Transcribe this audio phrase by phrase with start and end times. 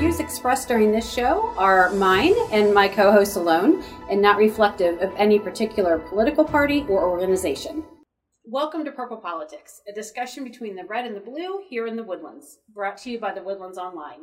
[0.00, 4.98] views expressed during this show are mine and my co host alone, and not reflective
[5.02, 7.84] of any particular political party or organization.
[8.46, 12.02] Welcome to Purple Politics, a discussion between the red and the blue here in the
[12.02, 14.20] Woodlands, brought to you by the Woodlands Online.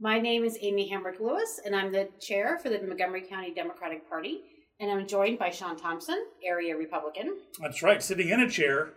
[0.00, 4.08] My name is Amy Hamrick Lewis, and I'm the chair for the Montgomery County Democratic
[4.08, 4.40] Party,
[4.80, 7.36] and I'm joined by Sean Thompson, area Republican.
[7.62, 8.94] That's right, sitting in a chair,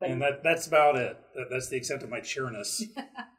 [0.00, 1.16] But- and that, that's about it.
[1.36, 2.82] That, that's the extent of my chairness.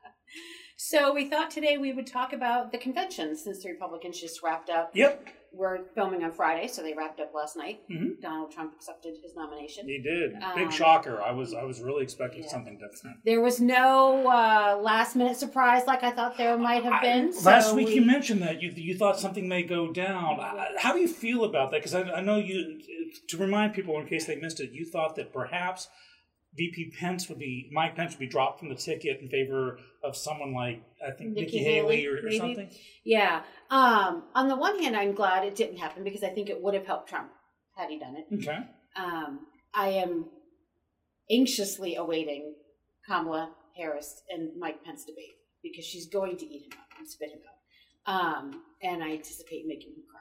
[0.81, 4.69] So we thought today we would talk about the convention since the Republicans just wrapped
[4.69, 4.91] up.
[4.93, 7.81] yep, We're filming on Friday, so they wrapped up last night.
[7.89, 8.21] Mhm.
[8.21, 9.85] Donald Trump accepted his nomination.
[9.89, 10.35] he did.
[10.41, 11.21] Um, Big shocker.
[11.21, 12.49] I was I was really expecting yeah.
[12.49, 13.17] something different.
[13.25, 17.33] There was no uh, last minute surprise like I thought there might have been.
[17.37, 20.39] I- last week we- you mentioned that you you thought something may go down.
[20.39, 21.81] I- How do you feel about that?
[21.81, 22.79] Because I, I know you.
[23.27, 25.89] To remind people, in case they missed it, you thought that perhaps
[26.55, 30.15] VP Pence would be Mike Pence would be dropped from the ticket in favor of
[30.15, 32.69] someone like I think Nikki Nikki, Haley, Haley, or, or something.
[33.03, 33.43] Yeah.
[33.69, 36.73] Um, on the one hand, I'm glad it didn't happen because I think it would
[36.73, 37.29] have helped Trump
[37.77, 38.25] had he done it.
[38.33, 38.57] Okay.
[38.95, 39.41] Um,
[39.73, 40.25] I am
[41.31, 42.55] anxiously awaiting
[43.07, 47.29] Kamala Harris and Mike Pence debate because she's going to eat him up and spit
[47.29, 47.55] him out.
[48.11, 50.19] Um, and I anticipate making him cry.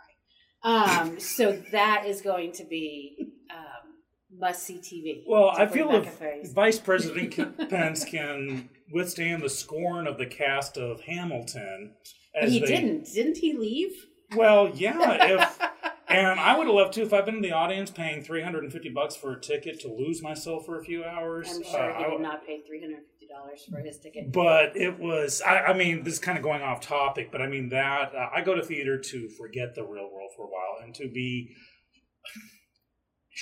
[0.63, 3.88] Um, so that is going to be um,
[4.37, 5.25] must see TV.
[5.27, 6.53] Well, I feel if.
[6.53, 11.95] Vice President Pence can withstand the scorn of the cast of Hamilton,
[12.41, 13.13] as he they, didn't.
[13.13, 13.93] Didn't he leave?
[14.37, 15.27] Well, yeah.
[15.27, 15.59] If
[16.09, 18.65] and I would have loved to if I've been in the audience paying three hundred
[18.65, 21.51] and fifty bucks for a ticket to lose myself for a few hours.
[21.55, 24.33] I'm sure uh, he I- did not pay three hundred fifty dollars for his ticket.
[24.33, 25.43] But it was.
[25.43, 28.29] I, I mean, this is kind of going off topic, but I mean that uh,
[28.35, 31.55] I go to theater to forget the real world for a while and to be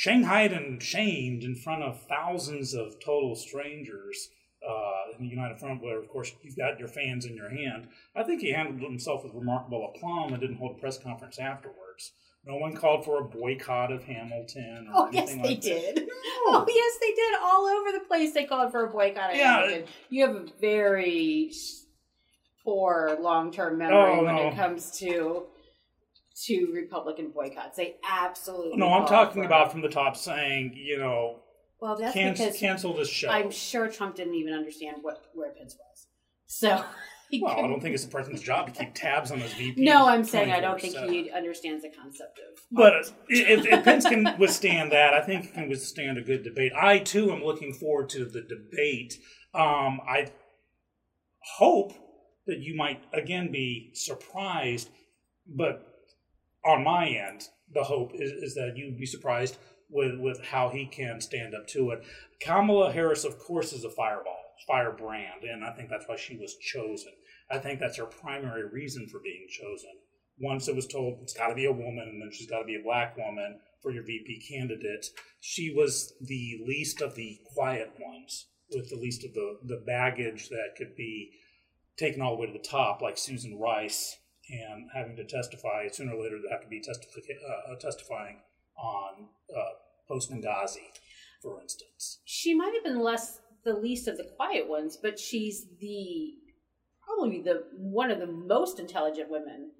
[0.01, 4.29] shanghaied and shamed in front of thousands of total strangers
[4.63, 7.89] uh, in the United Front, where of course you've got your fans in your hand.
[8.15, 12.13] I think he handled himself with remarkable aplomb and didn't hold a press conference afterwards.
[12.45, 14.89] No one called for a boycott of Hamilton.
[14.95, 15.95] Or Oh yes, anything they like that.
[15.97, 16.09] did.
[16.49, 17.35] Oh yes, they did.
[17.43, 19.31] All over the place, they called for a boycott.
[19.31, 19.61] of Yeah.
[19.63, 19.85] Hamilton.
[20.11, 21.51] you have a very
[22.63, 24.49] poor long-term memory Oh, when no.
[24.49, 25.45] it comes to
[26.45, 27.77] to Republican boycotts.
[27.77, 28.77] They absolutely.
[28.77, 31.41] No, I'm talking about from the top, saying you know
[31.81, 33.29] Well, that's Can- because cancel this show.
[33.29, 36.07] I'm sure Trump didn't even understand what where Pence was.
[36.47, 36.85] So
[37.31, 39.53] he well, I couldn't- don't think it's the president's job to keep tabs on his
[39.55, 39.83] VP.
[39.83, 41.11] No, I'm saying I don't think 24/7.
[41.11, 42.61] he understands the concept of.
[42.71, 42.93] But
[43.29, 46.73] if, if Pence can withstand that, I think he can withstand a good debate.
[46.79, 49.19] I too am looking forward to the debate.
[49.55, 50.29] Um, I
[51.57, 51.95] hope
[52.47, 54.91] that you might again be surprised,
[55.49, 55.96] but
[56.67, 59.57] on my end, the hope is, is that you'd be surprised
[59.89, 62.05] with, with how he can stand up to it.
[62.41, 66.57] Kamala Harris, of course, is a fireball, firebrand, and I think that's why she was
[66.57, 67.13] chosen.
[67.51, 69.93] I think that's her primary reason for being chosen.
[70.39, 72.67] Once it was told it's got to be a woman, and then she's got to
[72.67, 75.07] be a black woman for your VP candidate,
[75.41, 80.49] she was the least of the quiet ones, with the least of the, the baggage
[80.49, 81.31] that could be
[81.97, 84.19] taken all the way to the top, like Susan Rice,
[84.51, 88.39] and having to testify sooner or later, they have to be testifi- uh, testifying
[88.77, 89.71] on uh,
[90.09, 90.89] post Benghazi,
[91.43, 92.21] for instance.
[92.25, 96.35] she might have been less the least of the quiet ones, but she's the
[97.05, 99.71] probably the one of the most intelligent women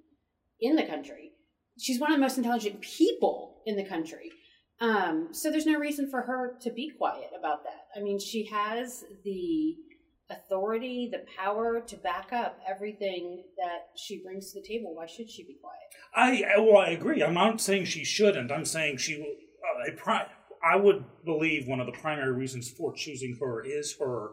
[0.59, 1.31] in the country.
[1.79, 4.31] She's one of the most intelligent people in the country.
[4.79, 7.87] Um, so there's no reason for her to be quiet about that.
[7.95, 9.75] I mean, she has the
[10.29, 14.95] authority, the power to back up everything that she brings to the table.
[14.95, 15.77] Why should she be quiet?
[16.15, 17.23] I well, I agree.
[17.23, 18.51] I'm not saying she shouldn't.
[18.51, 19.21] I'm saying she.
[19.21, 20.27] Uh, pri-
[20.63, 24.31] I would believe one of the primary reasons for choosing her is her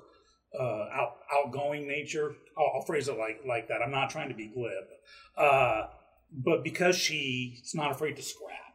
[0.59, 2.37] uh, out, outgoing nature.
[2.56, 3.81] I'll, I'll phrase it like like that.
[3.84, 4.84] I'm not trying to be glib,
[5.37, 5.88] uh,
[6.33, 8.75] but because she's not afraid to scrap,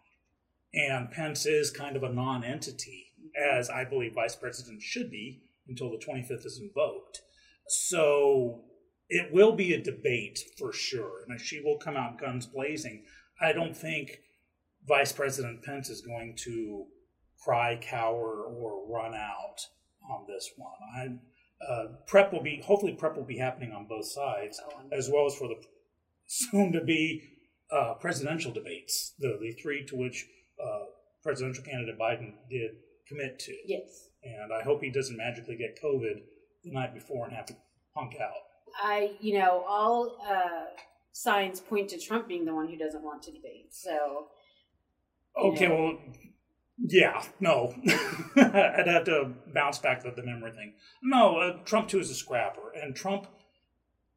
[0.73, 3.07] and Pence is kind of a non-entity,
[3.37, 7.21] as I believe Vice President should be until the 25th is invoked.
[7.67, 8.63] So
[9.09, 13.05] it will be a debate for sure, and she will come out guns blazing.
[13.41, 14.19] I don't think
[14.87, 16.85] Vice President Pence is going to
[17.43, 19.57] cry, cower, or run out
[20.09, 20.71] on this one.
[20.95, 24.61] I, uh, prep will be hopefully prep will be happening on both sides,
[24.91, 25.55] as well as for the
[26.25, 27.23] soon to be
[27.71, 30.25] uh, presidential debates, the the three to which
[30.63, 30.85] uh,
[31.23, 32.71] presidential candidate Biden did
[33.07, 33.55] commit to.
[33.65, 34.08] Yes.
[34.23, 36.21] And I hope he doesn't magically get COVID
[36.63, 37.55] the night before and have to
[37.95, 38.33] punk out.
[38.81, 40.65] I, you know, all uh,
[41.11, 43.73] signs point to Trump being the one who doesn't want to debate.
[43.73, 44.27] So,
[45.37, 45.75] Okay, know.
[45.75, 45.97] well,
[46.77, 47.73] yeah, no.
[48.35, 50.73] I'd have to bounce back to the memory thing.
[51.01, 53.27] No, uh, Trump too is a scrapper, and Trump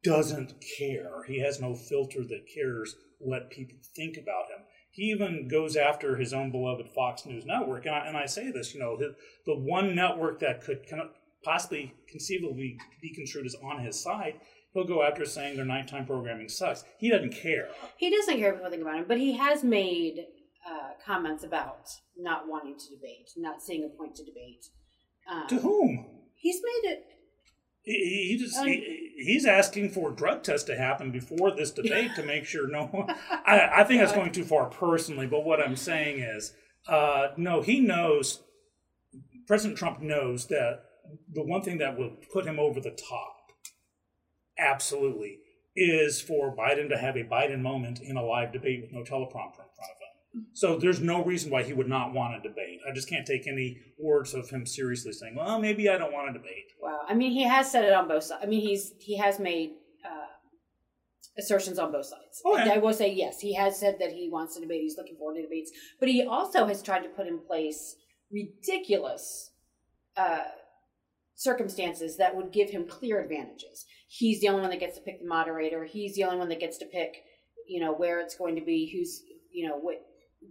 [0.03, 1.23] doesn't care.
[1.27, 4.52] He has no filter that cares what people think about him.
[4.93, 7.87] He even goes after his own beloved Fox News network.
[7.87, 9.15] And I, and I say this, you know, the,
[9.47, 11.09] the one network that could kind of
[11.43, 14.35] possibly conceivably be construed as on his side,
[14.71, 16.83] he'll go after saying their nighttime programming sucks.
[16.99, 17.69] He doesn't care.
[17.97, 20.25] He doesn't care think about him, but he has made
[20.69, 24.67] uh, comments about not wanting to debate, not seeing a point to debate.
[25.27, 26.05] Um, To whom?
[26.35, 27.05] He's made it.
[27.83, 31.71] He, he just Um, he, he's asking for a drug test to happen before this
[31.81, 33.07] debate to make sure no.
[33.45, 36.53] I, I think that's going too far personally, but what I'm saying is,
[36.87, 38.41] uh, no, he knows.
[39.45, 40.85] President Trump knows that
[41.31, 43.51] the one thing that will put him over the top,
[44.57, 45.39] absolutely,
[45.75, 49.65] is for Biden to have a Biden moment in a live debate with no teleprompter
[50.53, 52.79] So there's no reason why he would not want to debate.
[52.89, 56.33] I just can't take any words of him seriously saying, "Well, maybe I don't want
[56.33, 58.41] to debate." Well, I mean, he has said it on both sides.
[58.43, 59.71] I mean, he's he has made
[60.03, 60.25] uh,
[61.37, 62.41] assertions on both sides.
[62.43, 62.71] Okay.
[62.71, 64.81] I will say yes, he has said that he wants to debate.
[64.81, 67.95] He's looking forward to debates, but he also has tried to put in place
[68.31, 69.51] ridiculous
[70.17, 70.45] uh,
[71.35, 73.85] circumstances that would give him clear advantages.
[74.07, 75.83] He's the only one that gets to pick the moderator.
[75.83, 77.17] He's the only one that gets to pick,
[77.67, 79.21] you know, where it's going to be, who's,
[79.51, 79.97] you know, what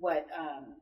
[0.00, 0.76] what um,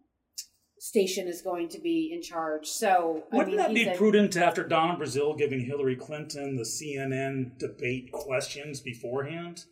[0.78, 2.66] station is going to be in charge.
[2.66, 7.58] So Wouldn't mean, that be said- prudent after Donna Brazile giving Hillary Clinton the CNN
[7.58, 9.64] debate questions beforehand?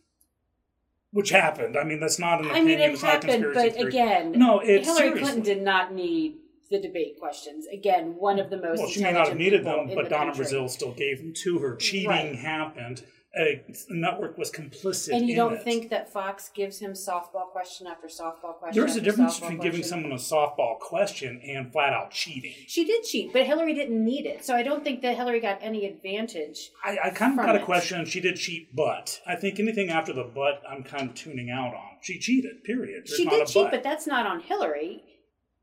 [1.11, 1.75] Which happened.
[1.75, 2.65] I mean, that's not an I opinion.
[2.79, 3.89] mean, it it's happened, but theory.
[3.89, 5.21] again, no, it's Hillary seriously.
[5.21, 6.35] Clinton did not need
[6.69, 7.65] the debate questions.
[7.73, 10.45] Again, one of the most Well, she may not have needed them, but Donna country.
[10.45, 11.75] Brazile still gave them to her.
[11.77, 12.35] Cheating Right.
[12.35, 13.03] happened.
[13.37, 15.13] A network was complicit.
[15.13, 15.63] And you don't it.
[15.63, 18.81] think that Fox gives him softball question after softball question?
[18.81, 22.55] there's a difference between giving someone a softball question and flat out cheating.
[22.67, 24.43] She did cheat, but Hillary didn't need it.
[24.43, 26.71] So I don't think that Hillary got any advantage.
[26.83, 28.03] I, I kind of got a question.
[28.05, 31.75] She did cheat, but I think anything after the but, I'm kind of tuning out
[31.75, 31.97] on.
[32.01, 32.63] She cheated.
[32.63, 33.03] Period.
[33.05, 33.71] There's she did cheat, but.
[33.71, 35.03] but that's not on Hillary.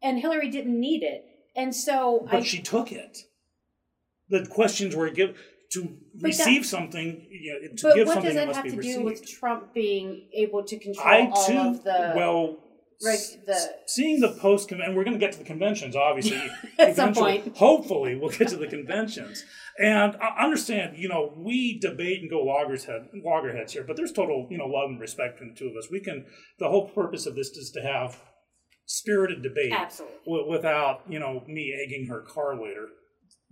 [0.01, 1.25] And Hillary didn't need it.
[1.57, 3.19] And so but I she took it.
[4.29, 5.35] The questions were given
[5.73, 7.27] to that- receive something.
[7.31, 8.99] You know, to but what does that that have be to received.
[8.99, 11.59] do with Trump being able to control I all too.
[11.59, 12.57] of the well,
[13.05, 16.41] s- the seeing the post and we're going to get to the conventions, obviously.
[16.79, 17.57] At some point.
[17.57, 19.45] Hopefully, we'll get to the conventions.
[19.79, 24.47] And I understand, you know, we debate and go loggerhead, loggerheads here, but there's total,
[24.51, 25.89] you know, love and respect between the two of us.
[25.91, 26.25] We can.
[26.59, 28.19] The whole purpose of this is to have
[28.87, 30.17] spirited debate Absolutely.
[30.27, 32.89] wi- without, you know, me egging her car later.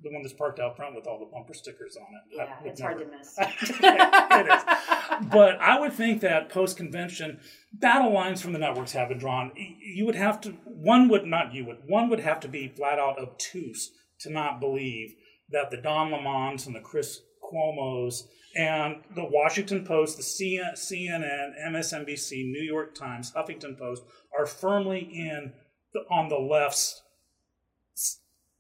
[0.05, 2.37] The one that's parked out front with all the bumper stickers on it.
[2.37, 3.35] Yeah, it's hard to miss.
[3.39, 5.29] it is.
[5.33, 7.41] But I would think that post convention
[7.73, 9.53] battle lines from the networks have been drawn.
[9.57, 12.99] You would have to one would not you would one would have to be flat
[12.99, 13.91] out obtuse
[14.21, 15.15] to not believe
[15.51, 22.51] that the Don Lemons and the Chris Cuomo's and the Washington Post, the CNN, MSNBC,
[22.51, 24.05] New York Times, Huffington Post
[24.39, 25.53] are firmly in
[25.93, 27.03] the, on the left's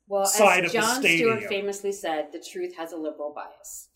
[0.07, 1.39] Well, side as of the John stadium.
[1.39, 3.89] Stewart famously said, the truth has a liberal bias.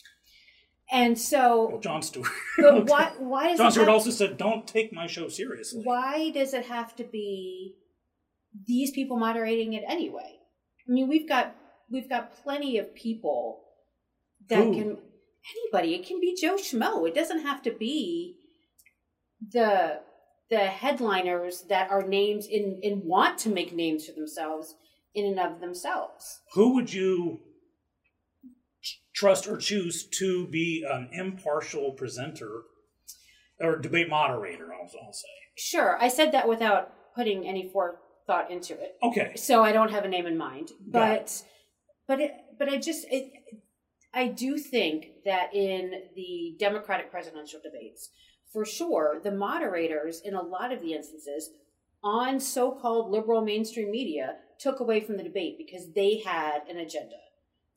[0.91, 2.29] And so, well, Jon Stewart.
[2.57, 3.13] but why?
[3.19, 6.65] Why does Jon Stewart have, also said, "Don't take my show seriously." Why does it
[6.65, 7.75] have to be
[8.67, 10.39] these people moderating it anyway?
[10.89, 11.55] I mean, we've got
[11.91, 13.65] we've got plenty of people
[14.49, 14.73] that Who?
[14.75, 14.99] can
[15.57, 15.95] anybody.
[15.95, 17.07] It can be Joe Schmo.
[17.07, 18.37] It doesn't have to be
[19.53, 20.01] the
[20.51, 24.75] the headliners that are named in and want to make names for themselves
[25.19, 26.41] in and of themselves.
[26.55, 27.41] Who would you
[29.15, 32.63] trust or choose to be an impartial presenter
[33.61, 34.73] or debate moderator?
[34.73, 35.29] I'll, I'll say.
[35.57, 38.97] Sure, I said that without putting any forethought into it.
[39.03, 39.33] Okay.
[39.35, 40.71] so I don't have a name in mind.
[40.87, 41.43] But
[42.07, 43.33] but it, but I just it,
[44.15, 48.11] I do think that in the Democratic presidential debates,
[48.53, 51.51] for sure, the moderators in a lot of the instances
[52.03, 57.17] on so-called liberal mainstream media took away from the debate because they had an agenda.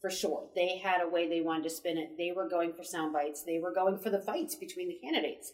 [0.01, 2.17] For sure, they had a way they wanted to spin it.
[2.17, 3.43] They were going for sound bites.
[3.43, 5.51] They were going for the fights between the candidates,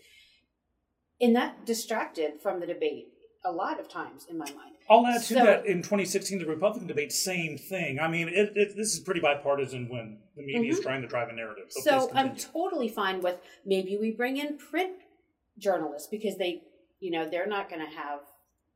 [1.20, 3.10] and that distracted from the debate
[3.44, 4.76] a lot of times in my mind.
[4.90, 8.00] I'll add to that in 2016, the Republican debate, same thing.
[8.00, 10.84] I mean, it, it, this is pretty bipartisan when the media is Mhm.
[10.84, 11.66] trying to drive a narrative.
[11.70, 14.96] So, So I'm totally fine with maybe we bring in print
[15.58, 16.64] journalists because they,
[17.02, 18.22] you know, they're not going to have,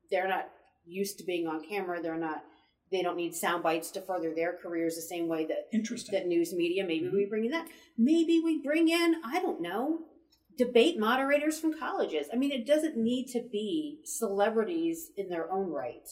[0.10, 0.50] they're not
[0.86, 2.02] used to being on camera.
[2.02, 2.44] They're not,
[2.92, 6.14] they don't need sound bites to further their careers the same way that Interesting.
[6.14, 6.84] that news media.
[6.86, 7.16] Maybe Mm-hmm.
[7.16, 7.68] we bring in that.
[7.98, 10.00] Maybe we bring in, I don't know,
[10.58, 12.28] debate moderators from colleges.
[12.34, 16.08] I mean, it doesn't need to be celebrities in their own right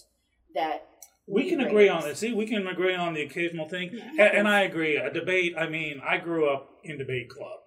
[0.56, 0.86] that
[1.28, 2.18] we need can agree on it.
[2.18, 3.92] See, we can agree on the occasional thing.
[4.16, 4.24] Yeah.
[4.34, 4.96] And, I agree.
[4.98, 7.60] A debate, I mean, I grew up in debate club.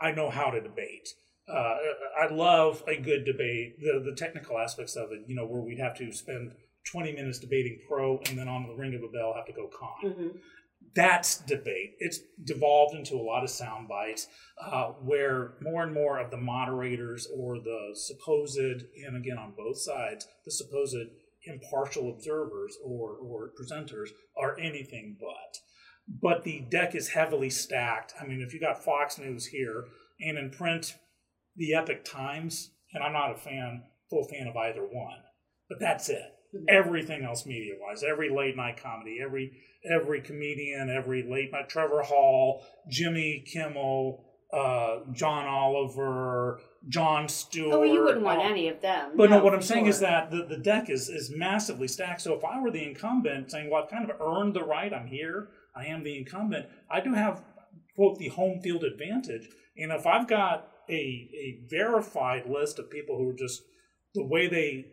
[0.00, 1.10] I know how to debate.
[1.48, 1.76] Uh,
[2.20, 5.20] I love a good debate, the the technical aspects of it.
[5.26, 6.52] You know, where we'd have to spend
[6.90, 9.68] 20 minutes debating pro, and then on the ring of a bell have to go
[9.68, 10.12] con.
[10.12, 10.28] hmm
[10.94, 11.94] That's debate.
[11.98, 14.28] It's devolved into a lot of sound bites
[14.60, 19.78] uh, where more and more of the moderators or the supposed, and again on both
[19.78, 20.96] sides, the supposed
[21.44, 25.58] impartial observers or, or presenters are anything but.
[26.08, 28.14] But the deck is heavily stacked.
[28.20, 29.84] I mean, if you got Fox News here
[30.20, 30.94] and in print,
[31.56, 35.18] the Epoch Times, and I'm not a fan, full fan of either one,
[35.68, 36.32] but that's it.
[36.68, 39.52] Everything else media wise, every late night comedy, every
[39.90, 47.74] every comedian, every late night Trevor Hall, Jimmy Kimmel, uh, John Oliver, Jon Stewart.
[47.74, 49.12] Oh, well, you wouldn't want uh, any of them.
[49.16, 52.20] but no, what I'm saying is that the, the deck is, is massively stacked.
[52.22, 55.08] So if I were the incumbent saying, well, I've kind of earned the right, I'm
[55.08, 57.42] here, I am the incumbent, I do have,
[57.96, 59.48] quote, the home field advantage.
[59.76, 63.62] And if I've got a, a verified list of people who are just
[64.14, 64.86] the way they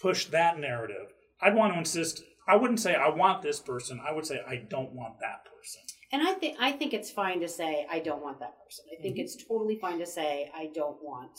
[0.00, 4.12] push that narrative, I'd want to insist, I wouldn't say I want this person, I
[4.12, 5.82] would say I don't want that person.
[6.12, 8.84] And I think I think it's fine to say I don't want that person.
[8.96, 9.20] I think Mhm.
[9.20, 11.36] it's totally fine to say I don't want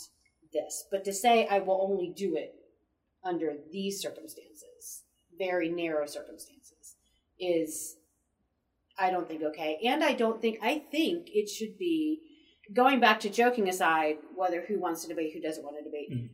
[0.52, 0.86] this.
[0.90, 2.54] But to say I will only do it
[3.24, 5.04] under these circumstances,
[5.38, 6.96] very narrow circumstances,
[7.38, 7.96] is
[8.98, 9.78] I don't think okay.
[9.84, 12.20] And I don't think I think it should be
[12.72, 16.10] going back to joking aside, whether who wants to debate, who doesn't want to debate.
[16.10, 16.28] Mhm.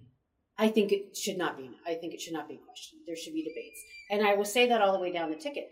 [0.57, 1.71] I think it should not be.
[1.87, 3.03] I think it should not be questioned.
[3.07, 5.71] There should be debates, and I will say that all the way down the ticket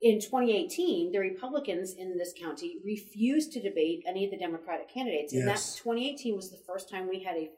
[0.00, 5.32] in 2018, the Republicans in this county refused to debate any of the Democratic candidates,
[5.32, 7.50] and that 2018 was the first time we had a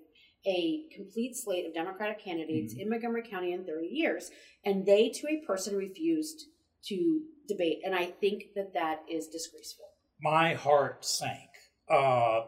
[0.46, 2.80] a complete slate of Democratic candidates Mhm.
[2.80, 4.30] in Montgomery County in 30 years,
[4.62, 6.44] and they, to a person, refused
[6.84, 9.86] to debate, and I think that that is disgraceful.
[10.20, 11.48] my heart sank.
[11.90, 12.42] Uh,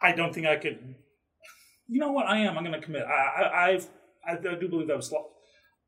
[0.00, 0.94] I don't think I could.
[1.86, 2.26] You know what?
[2.26, 2.56] I am.
[2.56, 3.04] I'm going to commit.
[3.04, 3.88] I, I, I've,
[4.26, 5.12] I, I do believe that was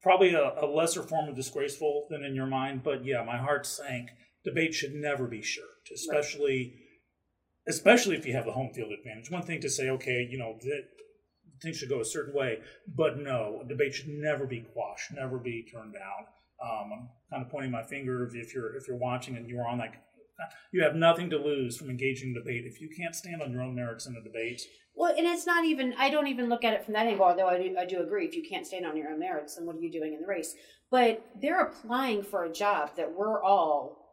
[0.03, 2.83] probably a, a lesser form of disgraceful than in your mind.
[2.83, 4.11] But yeah, my heart sank.
[4.45, 6.75] Debate should never be shirked, especially,
[7.67, 9.29] especially if you have the home field advantage.
[9.29, 10.83] One thing to say, okay, you know, that
[11.61, 15.67] things should go a certain way, but no, debate should never be quashed, never be
[15.73, 16.27] turned down.
[16.63, 19.79] Um, I'm kind of pointing my finger if- you're if you're watching and you're on
[19.79, 19.95] that
[20.73, 22.65] you have nothing to lose from engaging in debate.
[22.67, 24.63] If you can't stand on your own merits in a debate,
[24.95, 27.49] Well, and it's not even, I don't even look at it from that angle, although
[27.49, 28.27] I do, I do agree.
[28.27, 30.27] If you can't stand on your own merits, then what are you doing in the
[30.27, 30.55] race?
[30.91, 34.05] But they're applying for a job that we're all,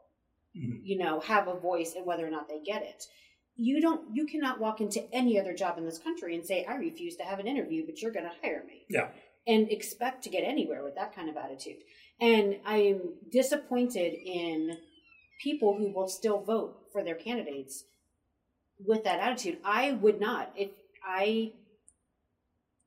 [0.55, 0.81] Mhm.
[0.83, 3.03] you know, have a voice in whether or not they get it.
[3.55, 6.75] You don't, you cannot walk into any other job in this country and say, I
[6.75, 8.85] refuse to have an interview, but you're going to hire me.
[8.89, 9.09] yeah,
[9.45, 11.83] and expect to get anywhere with that kind of attitude.
[12.19, 14.77] And I am disappointed in
[15.41, 17.85] people who will still vote for their candidates
[18.85, 19.57] with that attitude.
[19.63, 20.51] I would not.
[20.55, 20.71] If
[21.05, 21.53] I,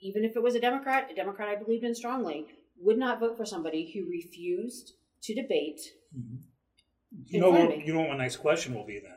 [0.00, 2.46] even if it was a Democrat, a Democrat I believed in strongly,
[2.80, 5.80] would not vote for somebody who refused to debate
[6.16, 6.36] mm-hmm.
[7.26, 9.16] you know, what, you know what my next question will be then.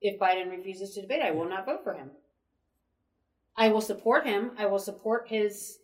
[0.00, 2.10] if Biden refuses to debate, I will not vote for him.
[3.56, 4.52] I will support him.
[4.58, 5.78] I will support his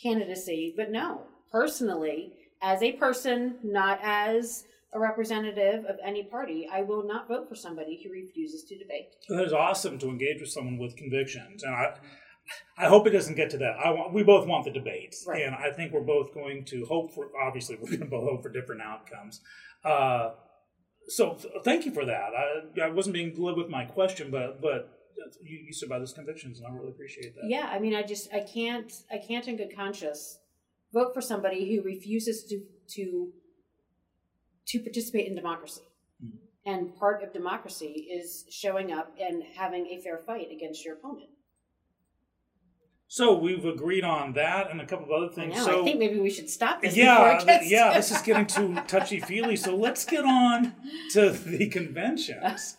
[0.00, 2.32] candidacy, but no, personally,
[2.62, 7.54] as a person, not as a representative of any party, I will not vote for
[7.54, 9.06] somebody who refuses to debate.
[9.28, 11.94] That is awesome to engage with someone with convictions, and I,
[12.76, 13.76] I hope it doesn't get to that.
[13.84, 15.42] I want, we both want the debates, Right.
[15.42, 17.28] and I think we're both going to hope for.
[17.40, 19.40] Obviously, we're going to both hope for different outcomes.
[19.84, 20.30] Uh,
[21.08, 22.30] so, thank you for that.
[22.36, 24.90] I, I wasn't being glib with my question, but but
[25.42, 27.42] you, you stood by those convictions, and I really appreciate that.
[27.48, 30.38] Yeah, I mean, I just I can't I can't in good conscience
[30.92, 32.60] vote for somebody who refuses to
[32.96, 33.28] to
[34.66, 35.82] to participate in democracy.
[36.24, 36.38] Mhm.
[36.66, 41.30] And part of democracy is showing up and having a fair fight against your opponent.
[43.08, 45.56] So we've agreed on that and a couple of other I things.
[45.56, 45.64] know.
[45.64, 46.96] so I think maybe we should stop this.
[46.96, 49.56] yeah, gets yeah, this is getting too touchy feely.
[49.56, 50.74] So let's get on
[51.12, 52.76] to the conventions.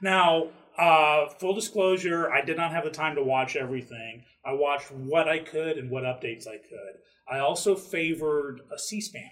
[0.00, 0.48] Now,
[0.78, 4.24] uh, full disclosure, I did not have the time to watch everything.
[4.44, 6.98] I watched what I could and what updates I could.
[7.30, 9.30] I also favored a C-SPAN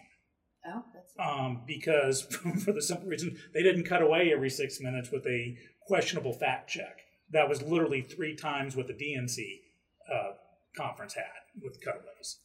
[0.66, 2.22] Oh, that's um, because,
[2.64, 6.70] for the simple reason, they didn't cut away every six minutes with a questionable fact
[6.70, 7.00] check.
[7.30, 9.60] That was literally three times what the DNC
[10.12, 10.32] uh,
[10.76, 11.24] conference had
[11.60, 12.38] with cutaways.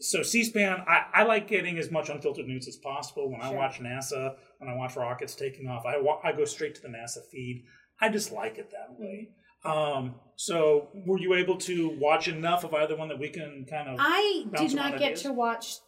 [0.00, 3.30] So C-SPAN, I, I like getting as much unfiltered news as possible.
[3.30, 6.76] When I watch NASA, when I watch rockets taking off, I, wa- I go straight
[6.76, 7.64] to the NASA feed.
[8.00, 9.30] I just like it that way.
[9.64, 13.88] Um, so, were you able to watch enough of either one that we can kind
[13.88, 13.96] of?
[13.98, 15.22] I did not get ideas?
[15.22, 15.78] to watch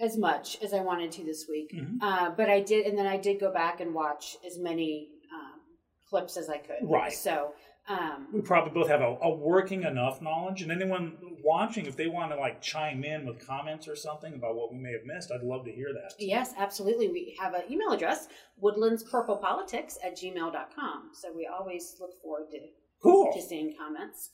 [0.00, 1.98] as much as I wanted to this week, Mhm.
[2.00, 5.60] uh, but I did, and then I did go back and watch as many um,
[6.08, 6.78] clips as I could.
[6.82, 7.12] Right.
[7.12, 7.54] So
[7.88, 12.06] um, we probably both have a, a, working enough knowledge and anyone watching if they
[12.06, 15.32] want to like chime in with comments or something about what we may have missed
[15.32, 18.28] i'd love to hear that yes absolutely we have an email address
[18.62, 22.58] woodlandspurplepolitics at gmail.com so we always look forward to,
[23.02, 23.32] cool.
[23.32, 24.30] to seeing comments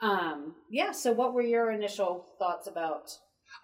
[0.00, 3.10] um, yeah so what were your initial thoughts about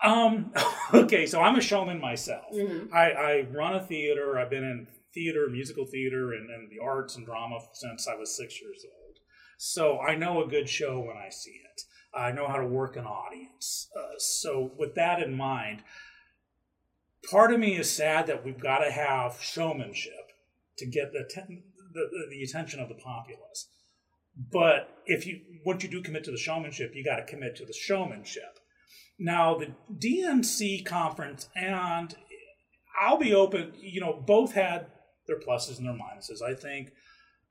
[0.03, 0.53] um
[0.95, 2.93] okay so i'm a showman myself mm-hmm.
[2.95, 7.17] I, I run a theater i've been in theater musical theater and, and the arts
[7.17, 9.01] and drama since i was six years old
[9.63, 11.83] so I know a good show when I see it.
[12.15, 13.91] I know how to work an audience.
[13.95, 15.83] Uh, so with that in mind,
[17.31, 20.33] part of me is sad that we've got to have showmanship
[20.79, 21.29] to get the,
[21.93, 23.69] the, the attention of the populace.
[24.51, 27.67] But if you once you do commit to the showmanship, you got to commit to
[27.67, 28.60] the showmanship.
[29.21, 32.17] Now the DNC conference and
[33.01, 33.75] I'll be open.
[33.79, 34.87] You know, both had
[35.27, 36.43] their pluses and their minuses.
[36.43, 36.93] I think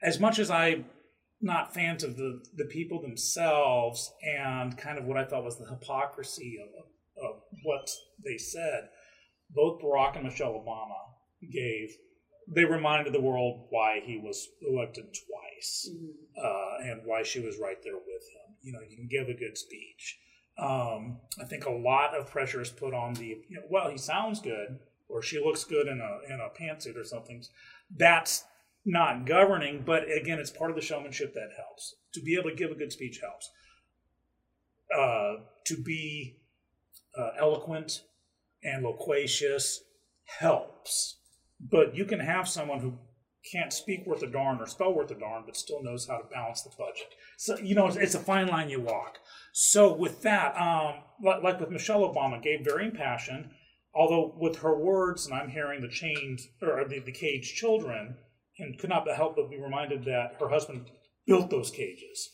[0.02, 0.86] as much as I'm
[1.42, 5.70] not fans of the, the people themselves and kind of what I thought was the
[5.70, 7.90] hypocrisy of, of what
[8.26, 8.90] they said.
[9.50, 11.96] Both Barack and Michelle Obama gave,
[12.48, 16.10] they reminded the world why he was elected twice mm-hmm.
[16.38, 18.56] uh, and why she was right there with him.
[18.62, 20.20] You know, you can give a good speech.
[20.60, 23.98] Um, I think a lot of pressure is put on the, you know, well, he
[23.98, 27.44] sounds good or she looks good in a, in a pantsuit or something.
[27.96, 28.44] That's
[28.86, 31.96] not governing, but again, it's part of the showmanship that helps.
[32.14, 33.52] To be able to give a good speech helps.
[34.96, 36.38] Uh, to be
[37.18, 38.04] uh, eloquent
[38.64, 39.84] and loquacious
[40.26, 41.18] helps.
[41.60, 42.98] But you can have someone who
[43.52, 46.28] can't speak worth a darn or spell worth a darn, but still knows how to
[46.28, 47.14] balance the budget.
[47.38, 49.18] So, you know, it's, it's a fine line you walk.
[49.54, 53.50] So, with that, um, like, like with Michelle Obama, gave very impassioned,
[53.94, 58.16] although with her words, and I'm hearing the chained, or the, the caged children,
[58.60, 60.92] and could not help but be reminded that her husband
[61.26, 62.30] built those cages.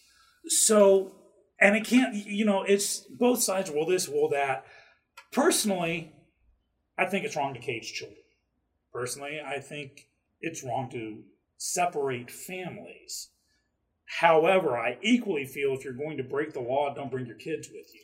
[0.48, 1.12] So,
[1.60, 4.66] and it can't, you know, it's both sides, will this, will that.
[5.32, 6.12] Personally,
[6.98, 8.20] I think it's wrong to cage children.
[8.92, 10.08] Personally, I think
[10.42, 11.24] it's wrong to
[11.58, 13.30] separate families.
[14.20, 17.68] However, I equally feel if you're going to break the law, don't bring your kids
[17.68, 18.02] with you.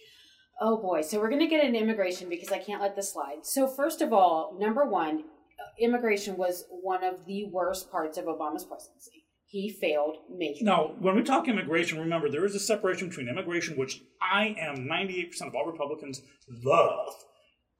[0.59, 1.01] Oh boy.
[1.01, 3.43] So we're going to get into immigration because I can't let this slide.
[3.45, 8.25] So, first of all, number one, uh, immigration was one of the worst parts of
[8.25, 9.25] Obama's presidency.
[9.47, 10.61] He failed majorly.
[10.61, 14.87] Now, when we talk immigration, remember there is a separation between immigration, which I am
[14.87, 16.21] 98% of all Republicans
[16.63, 17.13] love.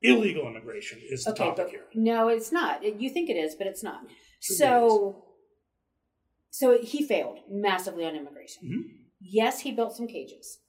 [0.01, 1.85] Illegal immigration is the okay, topic here.
[1.93, 2.83] No, it's not.
[2.83, 4.01] You think it is, but it's not.
[4.41, 5.23] So,
[6.49, 8.63] so he failed massively on immigration.
[8.63, 8.95] Mm-hmm.
[9.21, 10.59] Yes, he built some cages.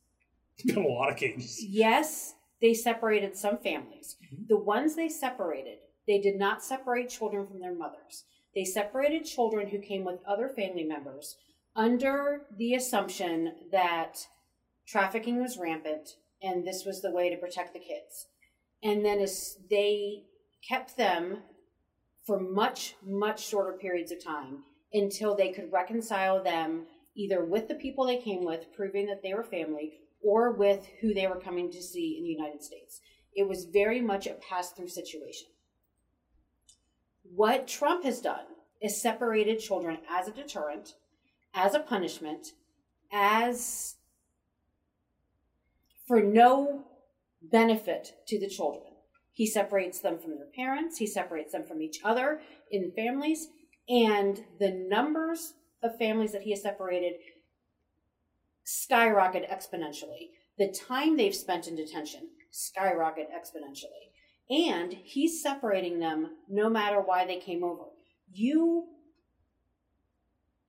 [0.57, 1.65] He built a lot of cages.
[1.65, 4.17] Yes, they separated some families.
[4.25, 4.45] Mm-hmm.
[4.49, 8.25] The ones they separated they did not separate children from their mothers.
[8.55, 11.37] They separated children who came with other family members
[11.75, 14.27] under the assumption that
[14.87, 18.27] trafficking was rampant and this was the way to protect the kids.
[18.83, 20.25] And then as they
[20.69, 21.39] kept them
[22.27, 27.75] for much, much shorter periods of time until they could reconcile them either with the
[27.75, 31.71] people they came with, proving that they were family, or with who they were coming
[31.71, 33.01] to see in the United States.
[33.35, 35.49] It was very much a pass through situation.
[37.23, 38.45] What Trump has done
[38.81, 40.95] is separated children as a deterrent,
[41.55, 42.49] as a punishment,
[43.13, 43.97] as
[46.07, 46.85] for no
[47.43, 48.92] benefit to the children.
[49.43, 53.49] He separates them from their parents, he separates them from each other in families,
[53.89, 57.15] and the numbers of families that he has separated
[58.63, 60.29] skyrocket exponentially.
[60.59, 64.13] The time they've spent in detention skyrocket exponentially
[64.49, 67.87] and he's separating them no matter why they came over.
[68.33, 68.91] You,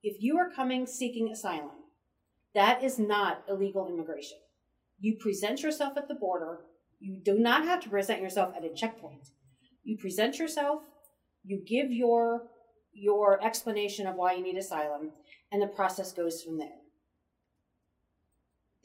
[0.02, 1.84] if you are coming seeking asylum,
[2.56, 4.38] that is not illegal immigration.
[4.98, 6.58] You present yourself at the border.
[7.04, 9.28] You do not have to present yourself at a checkpoint.
[9.82, 10.84] You present yourself,
[11.44, 12.44] you give your
[12.94, 15.10] your explanation of why you need asylum,
[15.52, 16.78] and the process goes from there.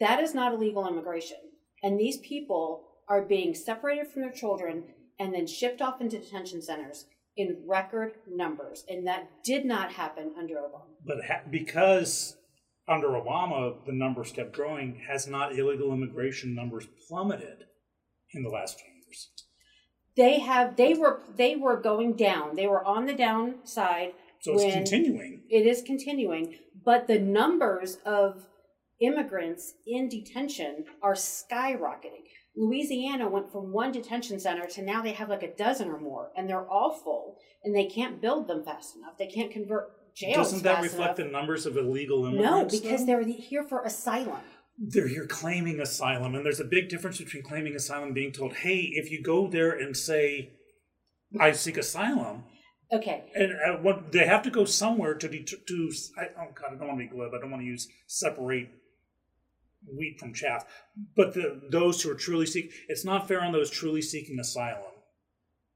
[0.01, 1.37] That is not illegal immigration.
[1.81, 4.83] And these people are being separated from their children
[5.17, 7.05] and then shipped off into detention centers
[7.37, 8.83] in record numbers.
[8.89, 10.91] And that did not happen under Obama.
[11.05, 12.35] But ha- because
[12.85, 17.63] under Obama the numbers kept growing, has not illegal immigration numbers plummeted
[18.33, 19.29] in the last few years?
[20.15, 20.75] They have.
[20.75, 21.21] They were.
[21.35, 22.55] They were going down.
[22.55, 24.13] They were on the downside.
[24.41, 25.41] So it's continuing.
[25.49, 28.47] It is continuing, but the numbers of
[29.01, 32.23] immigrants in detention are skyrocketing.
[32.55, 36.31] Louisiana went from one detention center to now they have like a dozen or more,
[36.35, 39.17] and they're all full, and they can't build them fast enough.
[39.17, 40.35] They can't convert jails.
[40.35, 41.31] Doesn't that reflect enough.
[41.31, 42.73] the numbers of illegal immigrants?
[42.73, 43.05] No, because though?
[43.05, 44.41] they're here for asylum.
[44.79, 48.55] They're here claiming asylum, and there's a big difference between claiming asylum and being told,
[48.57, 50.51] "Hey, if you go there and say,
[51.39, 52.45] I seek asylum,"
[52.91, 55.91] Okay, and uh, what they have to go somewhere to det- to.
[56.17, 57.33] I, oh God, I don't want to be glib.
[57.35, 58.69] I don't want to use separate
[59.95, 60.65] wheat from chaff.
[61.15, 64.93] But the those who are truly seeking it's not fair on those truly seeking asylum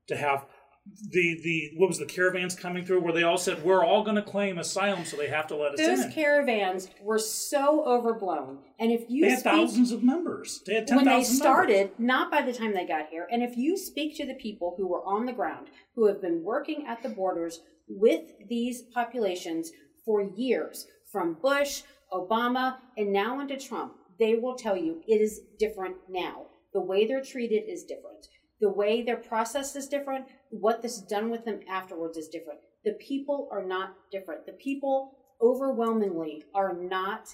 [0.07, 0.45] to have.
[0.85, 4.17] The, the what was the caravans coming through where they all said we're all going
[4.17, 6.05] to claim asylum so they have to let us those in.
[6.05, 10.61] Those caravans were so overblown, and if you they had speak thousands of members.
[10.65, 13.27] They had ten when they started, not by the time they got here.
[13.31, 16.43] And if you speak to the people who were on the ground, who have been
[16.43, 19.71] working at the borders with these populations
[20.03, 25.41] for years, from Bush, Obama, and now into Trump, they will tell you it is
[25.57, 26.47] different now.
[26.73, 28.27] The way they're treated is different.
[28.59, 30.25] The way their process is different.
[30.59, 32.59] What is done with them afterwards is different.
[32.85, 34.45] The people are not different.
[34.45, 37.29] The people overwhelmingly are not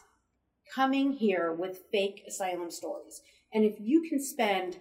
[0.73, 3.21] coming here with fake asylum stories.
[3.53, 4.79] And if you can spend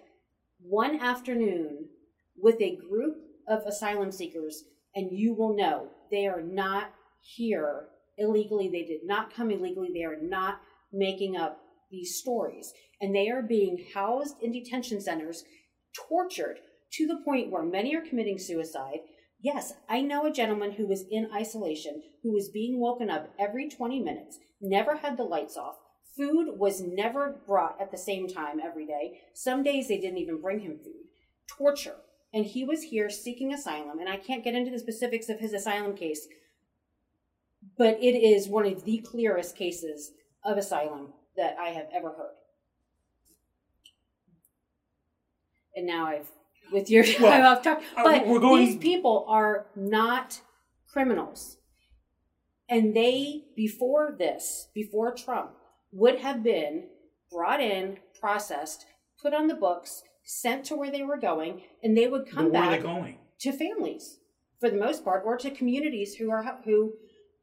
[0.61, 1.89] one afternoon
[2.41, 4.63] with a group of asylum seekers,
[4.95, 10.05] and you will know they are not here illegally, they did not come illegally, they
[10.05, 10.61] are not
[10.93, 11.59] making up
[11.91, 12.71] these stories.
[13.01, 15.43] And they are being housed in detention centers,
[15.93, 16.59] tortured
[16.93, 18.99] to the point where many are committing suicide.
[19.41, 23.69] Yes, I know a gentleman who was in isolation, who was being woken up every
[23.69, 25.75] 20 minutes, never had the lights off.
[26.17, 29.21] Food was never brought at the same time every day.
[29.33, 31.05] Some days they didn't even bring him food.
[31.47, 31.95] Torture.
[32.33, 33.99] And he was here seeking asylum.
[33.99, 36.27] And I can't get into the specifics of his asylum case,
[37.77, 40.11] but it is one of the clearest cases
[40.43, 42.35] of asylum that I have ever heard.
[45.75, 46.29] And now I've,
[46.71, 47.81] with your Well, I'm off track.
[47.97, 50.41] uh, But we're going- these people are not
[50.91, 51.57] criminals.
[52.67, 55.51] And they, before this, before Trump,
[55.91, 56.85] would have been
[57.31, 58.85] brought in, processed,
[59.21, 62.53] put on the books, sent to where they were going, and they would come But
[62.53, 63.17] where are back they going?
[63.39, 64.19] to families
[64.59, 66.93] for the most part or to communities who are who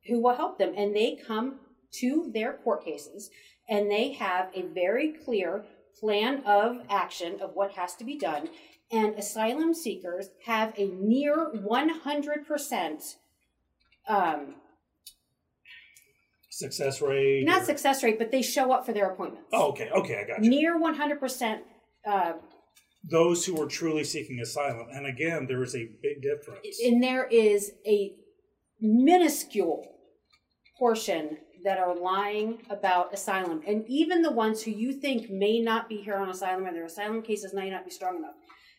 [0.06, 1.58] who will help them and they come
[1.94, 3.30] to their court cases
[3.68, 5.64] and they have a very clear
[5.98, 8.48] plan of action of what has to be done
[8.92, 13.16] and asylum seekers have a near 100%
[14.08, 14.54] um,
[16.50, 17.44] Success rate?
[17.44, 20.26] not or- success rate but they show up for their appointments Oh, okay, okay, I
[20.26, 20.50] got you.
[20.50, 21.60] near 100%
[22.06, 22.32] uh,
[23.04, 26.80] Those who are truly seeking asylum, and again, there is a big difference.
[26.84, 28.14] and there is a
[28.80, 29.86] minuscule
[30.78, 35.88] portion that are lying about asylum and even the ones who you think may not
[35.88, 38.34] be here on asylum or their asylum cases may not be strong enough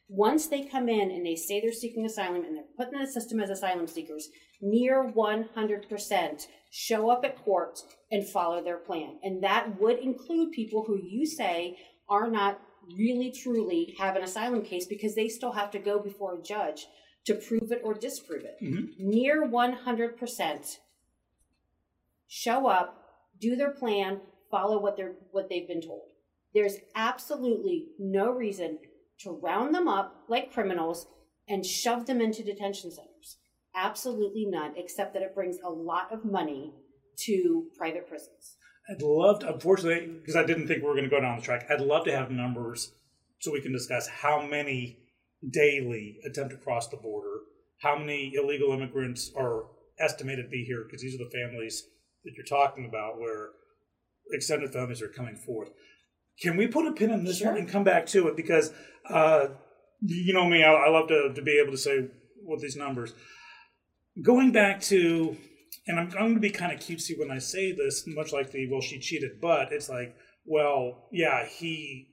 [0.09, 3.07] once they come in and they say they're seeking asylum and they're put in the
[3.07, 4.29] system as asylum seekers
[4.61, 7.79] near 100% show up at court
[8.11, 11.77] and follow their plan and that would include people who you say
[12.09, 12.59] are not
[12.95, 16.87] really truly have an asylum case because they still have to go before a judge
[17.25, 18.57] to prove it or disprove it.
[18.61, 18.97] Mhm.
[18.99, 20.79] Near 100%
[22.27, 23.03] show up,
[23.39, 26.11] do their plan, follow what they're what they've been told.
[26.53, 28.79] There's absolutely no reason
[29.21, 31.07] to round them up like criminals
[31.47, 33.37] and shove them into detention centers.
[33.75, 36.73] Absolutely none, except that it brings a lot of money
[37.25, 38.57] to private prisons.
[38.89, 41.43] I'd love to, unfortunately, because I didn't think we were going to go down the
[41.43, 42.91] track, I'd love to have numbers
[43.39, 44.97] so we can discuss how many
[45.51, 47.39] daily attempt to cross the border,
[47.81, 49.65] how many illegal immigrants are
[49.99, 51.83] estimated to be here, because these are the families
[52.23, 53.49] that you're talking about where
[54.31, 55.69] extended families are coming forth.
[56.41, 57.49] Can we put a pin in this Sure.
[57.49, 58.35] one and come back to it?
[58.35, 58.71] Because
[59.09, 59.47] uh,
[60.01, 62.07] you know me, I, I love to, to be able to say
[62.43, 63.13] what these numbers.
[64.21, 65.37] Going back to
[65.87, 68.51] and I'm, I'm going to be kind of cutesy when I say this, much like
[68.51, 72.09] the well, she cheated, but it's like, well, yeah, he,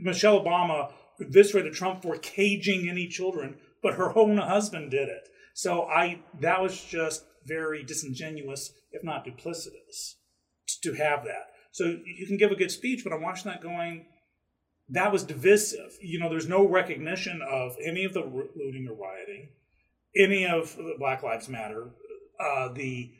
[0.00, 5.28] Michelle Obama eviscerated Trump for caging any children, but her own husband did it.
[5.54, 10.14] So I, that was just very disingenuous, if not duplicitous,
[10.82, 11.48] to have that.
[11.78, 14.06] So you can give a good speech, but I'm watching that going,
[14.88, 15.96] that was divisive.
[16.02, 19.50] You know, there's no recognition of any of the looting or rioting,
[20.16, 21.90] any of the Black Lives Matter,
[22.40, 23.12] uh, the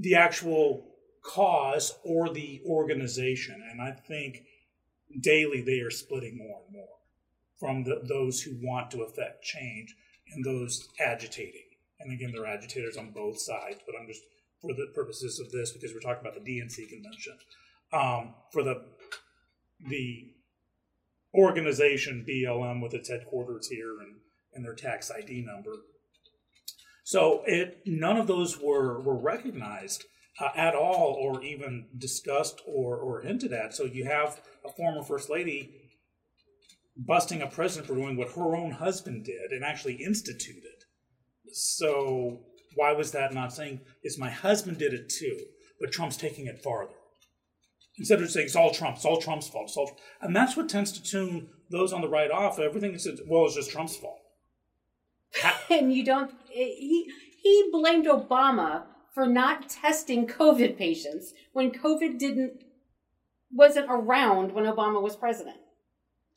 [0.00, 0.84] the actual
[1.24, 4.42] cause or the organization, and I think
[5.18, 6.96] daily they are splitting more and more
[7.58, 9.96] from the, those who want to affect change
[10.34, 11.68] and those agitating.
[12.00, 14.24] And again, they're agitators on both sides, but I'm just
[14.60, 17.38] for the purposes of this because we're talking about the DNC convention
[17.92, 18.84] um, for the
[19.88, 20.32] the
[21.34, 24.16] organization BLM with its headquarters here and,
[24.54, 25.72] and their tax ID number.
[27.04, 30.04] So it none of those were were recognized
[30.40, 33.74] uh, at all, or even discussed or or hinted at.
[33.74, 35.74] So you have a former first lady
[36.96, 40.84] busting a president for doing what her own husband did and actually instituted.
[41.52, 42.40] So
[42.74, 45.38] why was that not saying is my husband did it too,
[45.80, 46.97] but Trump's taking it farther?
[47.98, 50.68] Instead of saying it's all Trump, it's all Trump's fault, it's all, and that's what
[50.68, 52.58] tends to tune those on the right off.
[52.58, 54.20] Everything is well, it's just Trump's fault.
[55.70, 56.30] and you don't.
[56.54, 57.10] Eh, he
[57.42, 62.64] he blamed Obama for not testing COVID patients when COVID didn't
[63.50, 65.56] wasn't around when Obama was president.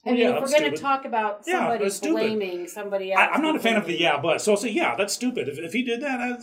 [0.04, 2.14] I mean, yeah, if we're going to talk about Yeah, somebody stupid.
[2.14, 4.72] blaming somebody else, I, I'm not a fan of the yeah, but so I'll say
[4.72, 5.48] yeah, that's stupid.
[5.48, 6.38] If, if he did that, uh,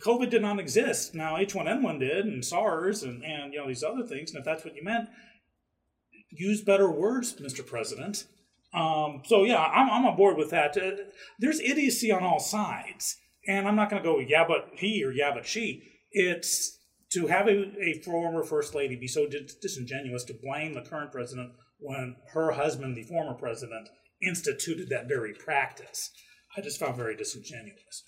[0.00, 1.14] COVID did not exist.
[1.14, 4.30] Now H1N1 did, and SARS, and and you know these other things.
[4.30, 5.08] And if that's what you meant,
[6.30, 7.66] use better words, Mr.
[7.66, 8.26] President.
[8.74, 10.76] Um, so yeah, I'm I'm on board with that.
[10.76, 11.02] Uh,
[11.38, 13.16] there's idiocy on all sides,
[13.46, 15.82] and I'm not going to go yeah, but he or yeah, but she.
[16.10, 16.78] It's
[17.12, 21.10] to have a, a former first lady be so dis- disingenuous to blame the current
[21.10, 23.88] president when her husband, the former president,
[24.22, 26.10] instituted that very practice.
[26.56, 28.04] I just found very disingenuous.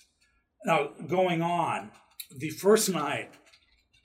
[0.65, 1.91] Now, going on,
[2.37, 3.31] the first night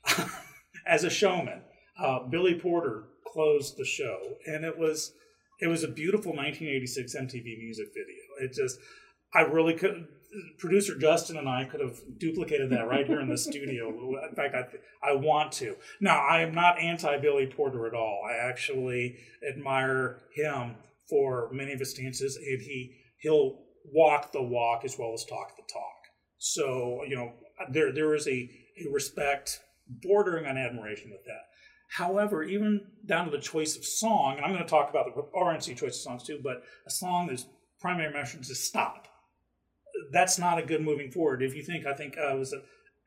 [0.87, 1.62] as a showman,
[1.98, 5.12] uh, Billy Porter closed the show, and it was
[5.61, 8.22] it was a beautiful 1986 MTV music video.
[8.40, 8.79] It just,
[9.35, 10.07] I really could.
[10.59, 13.88] Producer Justin and I could have duplicated that right here in the studio.
[14.29, 15.77] In fact, I I want to.
[16.01, 18.22] Now, I am not anti Billy Porter at all.
[18.29, 19.16] I actually
[19.49, 20.77] admire him
[21.09, 23.61] for many of his stances, and he he'll
[23.92, 25.96] walk the walk as well as talk the talk.
[26.38, 27.33] So you know,
[27.70, 28.51] there there is a,
[28.85, 31.42] a respect bordering on admiration with that.
[31.88, 35.22] However, even down to the choice of song, and I'm going to talk about the
[35.38, 37.46] RNC choice of songs too, but a song that's
[37.81, 39.05] primary message is stop.
[40.12, 41.42] That's not a good moving forward.
[41.42, 42.54] If you think, I think uh, was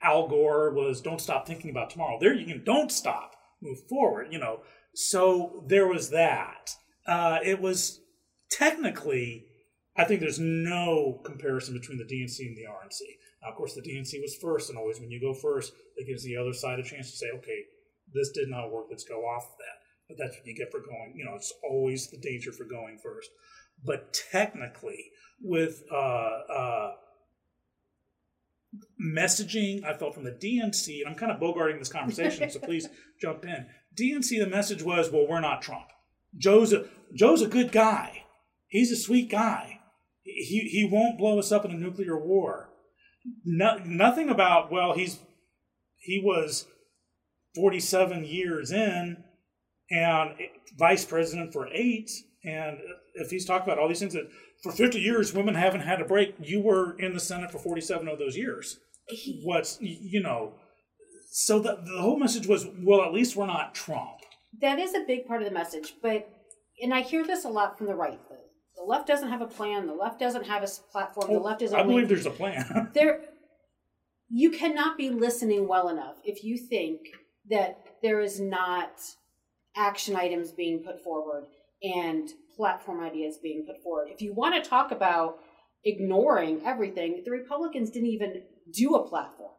[0.01, 4.27] Al Gore was "Don't stop thinking about tomorrow." There, you can don't stop, move forward.
[4.31, 4.61] You know,
[4.93, 6.75] so there was that.
[7.07, 8.01] Uh, it was
[8.51, 9.45] technically,
[9.97, 13.01] I think there's no comparison between the DNC and the RNC.
[13.41, 16.23] Now, of course, the DNC was first, and always when you go first, it gives
[16.23, 17.63] the other side a chance to say, okay,
[18.13, 19.79] this did not work, let's go off of that.
[20.07, 22.97] But that's what you get for going, you know, it's always the danger for going
[22.97, 23.29] first.
[23.83, 25.11] But technically,
[25.41, 26.91] with uh, uh,
[29.01, 32.87] messaging, I felt from the DNC, and I'm kind of bogarting this conversation, so please
[33.21, 33.67] jump in.
[33.97, 35.87] DNC, the message was, well, we're not Trump.
[36.37, 38.23] Joe's a, Joe's a good guy.
[38.67, 39.79] He's a sweet guy.
[40.23, 42.69] He, he won't blow us up in a nuclear war.
[43.43, 45.19] No, nothing about, well, he's
[45.99, 46.65] he was
[47.55, 49.23] 47 years in
[49.91, 50.31] and
[50.77, 52.09] vice president for eight.
[52.43, 52.77] And
[53.15, 54.29] if he's talking about all these things that
[54.63, 58.07] for 50 years women haven't had a break, you were in the Senate for 47
[58.07, 58.79] of those years.
[59.43, 60.53] What's, you know,
[61.31, 64.19] so the, the whole message was, well, at least we're not Trump.
[64.61, 66.27] That is a big part of the message, but
[66.81, 68.19] and I hear this a lot from the right.
[68.29, 68.35] The,
[68.77, 69.85] the left doesn't have a plan.
[69.85, 71.27] The left doesn't have a platform.
[71.31, 72.91] the oh, left is I believe there's a plan.
[72.93, 73.21] there.
[74.29, 76.99] You cannot be listening well enough if you think
[77.49, 78.91] that there is not
[79.75, 81.45] action items being put forward
[81.81, 84.09] and platform ideas being put forward.
[84.09, 85.39] If you want to talk about
[85.83, 89.51] ignoring everything, the Republicans didn't even do a platform.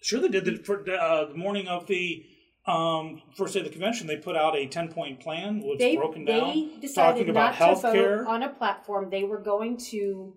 [0.00, 0.44] Sure, they did.
[0.44, 2.24] The, for uh, the morning of the
[2.66, 5.96] um, first day of the convention, they put out a ten point plan, which They,
[5.96, 9.10] broken they down, decided talking about not to health vote on a platform.
[9.10, 10.36] They were going to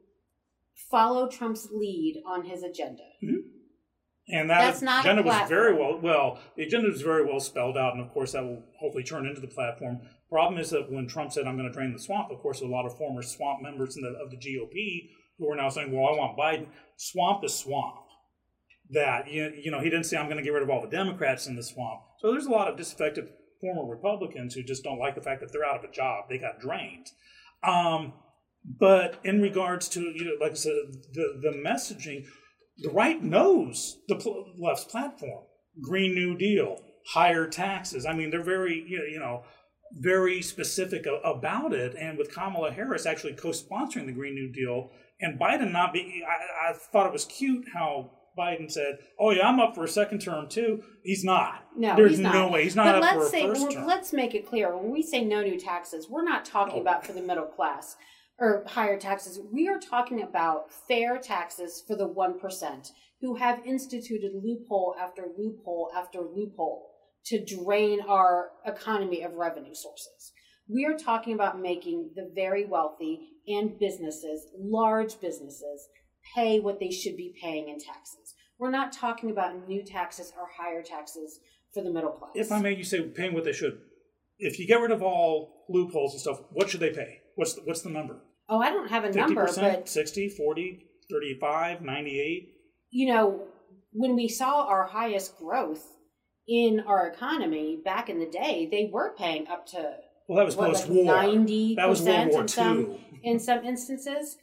[0.89, 3.03] follow Trump's lead on his agenda.
[4.27, 6.39] And that That's not agenda was very well well.
[6.55, 9.41] The agenda was very well spelled out, and of course that will hopefully turn into
[9.41, 9.99] the platform.
[10.31, 12.65] Problem is that when Trump said, "I'm going to drain the swamp," of course, a
[12.65, 16.17] lot of former swamp members the, of the GOP who are now saying, "Well, I
[16.17, 18.05] want Biden." Swamp is swamp.
[18.91, 20.87] That you, you know, he didn't say, "I'm going to get rid of all the
[20.87, 23.27] Democrats in the swamp." So there's a lot of disaffected
[23.59, 26.29] former Republicans who just don't like the fact that they're out of a job.
[26.29, 27.07] They got drained.
[27.61, 28.13] Um,
[28.63, 30.71] but in regards to you know, like I said,
[31.11, 32.25] the the messaging,
[32.77, 35.43] the right knows the pl- left's platform:
[35.81, 38.05] Green New Deal, higher taxes.
[38.05, 39.43] I mean, they're very you know
[39.93, 41.95] very specific about it.
[41.95, 46.71] And with Kamala Harris actually co-sponsoring the Green New Deal, and Biden not being, I,
[46.71, 50.19] I thought it was cute how Biden said, "Oh yeah, I'm up for a second
[50.19, 51.65] term too." He's not.
[51.75, 52.33] No, there's not.
[52.33, 53.85] no way he's not but up let's for a say, first well, term.
[53.85, 56.81] let's make it clear when we say no new taxes, we're not talking Oh.
[56.81, 57.97] about for the middle class
[58.39, 59.39] or higher taxes.
[59.51, 62.87] We are talking about fair taxes for the one percent
[63.19, 66.87] who have instituted loophole after loophole after loophole
[67.25, 70.31] to drain our economy of revenue sources.
[70.67, 75.87] We are talking about making the very wealthy and businesses, large businesses,
[76.35, 78.35] pay what they should be paying in taxes.
[78.57, 81.39] We're not talking about new taxes or higher taxes
[81.73, 82.31] for the middle class.
[82.35, 83.79] If I may, you say paying what they should.
[84.37, 87.21] If you get rid of all loopholes and stuff, what should they pay?
[87.35, 88.19] What's the, what's the number?
[88.49, 92.49] oh, I don't have a number, 50%, but 60, 40, 35, 98?
[92.91, 93.47] you know,
[93.93, 95.85] when we saw our highest growth
[96.51, 99.95] in our economy back in the day, they were paying up to
[100.27, 101.05] Well, that was what, post war.
[101.05, 104.37] ninety that was World percent War in some in some instances.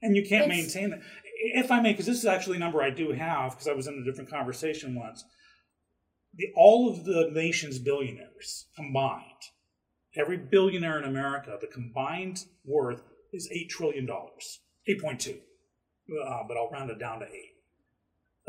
[0.00, 1.00] And you can't It's- maintain that.
[1.38, 3.86] If I may, because this is actually a number I do have, because I was
[3.88, 5.24] in a different conversation once.
[6.34, 9.42] The, all of the nation's billionaires combined,
[10.14, 14.06] every billionaire in America, the combined worth is $8 trillion.
[14.06, 15.38] 8.2.
[15.38, 17.32] Uh, but I'll round it down to 8.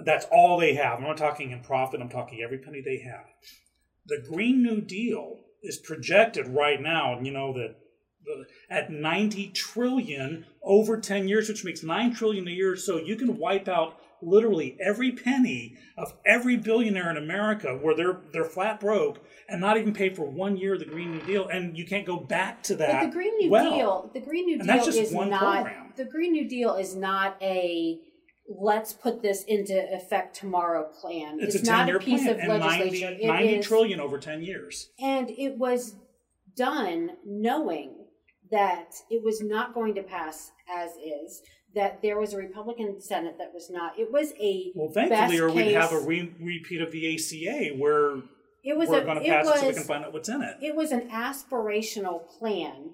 [0.04, 1.00] That's all they have.
[1.00, 3.26] I'm not talking in profit, I'm talking every penny they have.
[4.06, 7.76] The Green New Deal is projected right now, and you know, that
[8.70, 12.76] at 90 trillion over 10 years, which makes 9 trillion a year.
[12.76, 18.20] So you can wipe out literally every penny of every billionaire in America where they're
[18.34, 21.48] they're flat broke and not even pay for one year of the Green New Deal.
[21.48, 23.02] And you can't go back to that.
[23.02, 23.76] But the Green New well.
[23.76, 25.94] Deal, the Green New And Deal that's just is one not program.
[25.96, 28.00] the Green New Deal is not a
[28.50, 31.38] let's put this into effect tomorrow plan.
[31.42, 33.18] It's, It's, a not a piece plan of and 90, legislature.
[33.22, 34.90] It 90 is- trillion over 10 years.
[35.00, 35.96] and it was
[36.56, 38.06] done knowing
[38.50, 41.42] that it was not going to pass as is.
[41.76, 44.00] That there was a Republican Senate that was not.
[44.00, 48.16] It was a Well, thankfully, or we'd have a re- repeat of the ACA where
[48.64, 50.30] It was we're going to it pass was, it so we can find out what's
[50.30, 50.56] in it.
[50.62, 52.92] it was an aspirational plan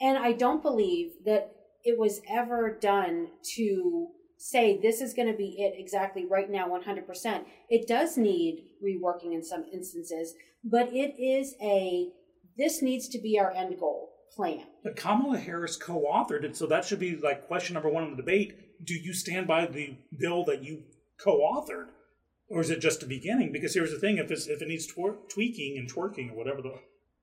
[0.00, 1.52] and i don't believe that
[1.84, 4.06] it was ever done to
[4.38, 9.34] say this is going to be it exactly right now 100% it does need reworking
[9.34, 12.08] in some instances but it is a
[12.56, 16.84] this needs to be our end goal plan But Kamala Harris co-authored it, so that
[16.84, 18.84] should be like question number one in the debate.
[18.84, 20.84] Do you stand by the bill that you
[21.18, 21.88] co-authored,
[22.48, 23.50] or is it just a beginning?
[23.52, 26.62] Because here's the thing: if it's, if it needs twer- tweaking and twerking or whatever
[26.62, 26.78] the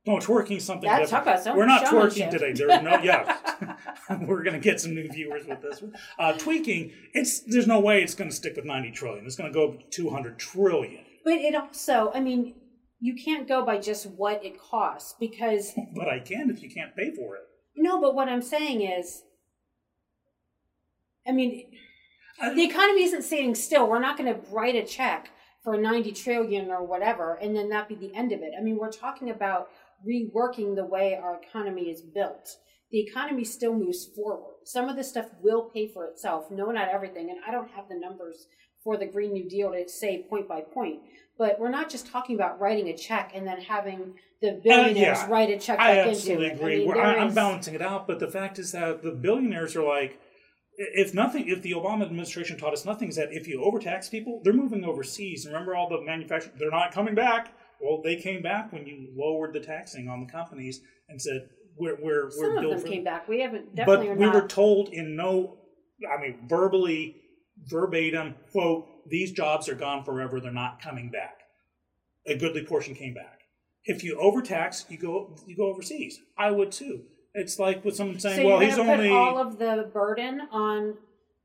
[0.06, 1.10] no twerking something different.
[1.10, 2.54] talk about some We're not twerking today.
[2.54, 3.76] There's no yeah.
[4.28, 5.94] We're gonna get some new viewers with this one.
[6.20, 9.26] Uh, tweaking, it's there's no way it's gonna stick with 90 trillion.
[9.26, 11.04] It's gonna go 200 trillion.
[11.24, 12.56] but it also i mean
[13.00, 16.96] you can't go by just what it costs because But I can if you can't
[16.96, 17.42] pay for it.
[17.76, 19.22] No, but what I'm saying is,
[21.28, 21.72] I mean,
[22.42, 23.88] I- the economy isn't sitting still.
[23.88, 25.30] We're not going to write a check
[25.64, 28.52] for 90 trillion or whatever, and then that be the end of it.
[28.58, 29.70] I mean, we're talking about
[30.08, 32.58] reworking the way our economy is built.
[32.92, 34.56] The economy still moves forward.
[34.64, 36.52] Some of this stuff will pay for itself.
[36.52, 37.30] No, not everything.
[37.30, 38.48] And I don't have the numbers
[38.84, 41.02] for the Green New Deal to say point by point.
[41.38, 45.18] But we're not just talking about writing a check and then having the uh, billionaires
[45.18, 45.28] yeah.
[45.30, 46.60] write a check I back absolutely into it.
[46.60, 46.84] agree.
[46.84, 49.76] I mean, I, I'm is- balancing it out, but the fact is that the billionaires
[49.76, 50.20] are like,
[50.78, 54.42] if nothing, if the Obama administration taught us nothing, is that if you overtax people,
[54.44, 55.46] they're moving overseas.
[55.46, 57.54] Remember all the manufacturers, they're not coming back.
[57.82, 61.98] Well, they came back when you lowered the taxing on the companies and said, we're,
[62.02, 63.28] we're, Some we're of them for came back.
[63.28, 64.36] We haven't but definitely are we not.
[64.36, 65.58] were told in no,
[66.10, 67.18] I mean, verbally,
[67.68, 70.40] verbatim, quote, these jobs are gone forever.
[70.40, 71.42] They're not coming back.
[72.28, 73.42] A goodly portion came back.
[73.84, 76.20] If you overtax, you go you go overseas.
[76.38, 77.04] I would too.
[77.36, 80.96] It's like with someone saying, so "Well, he's only all of the burden on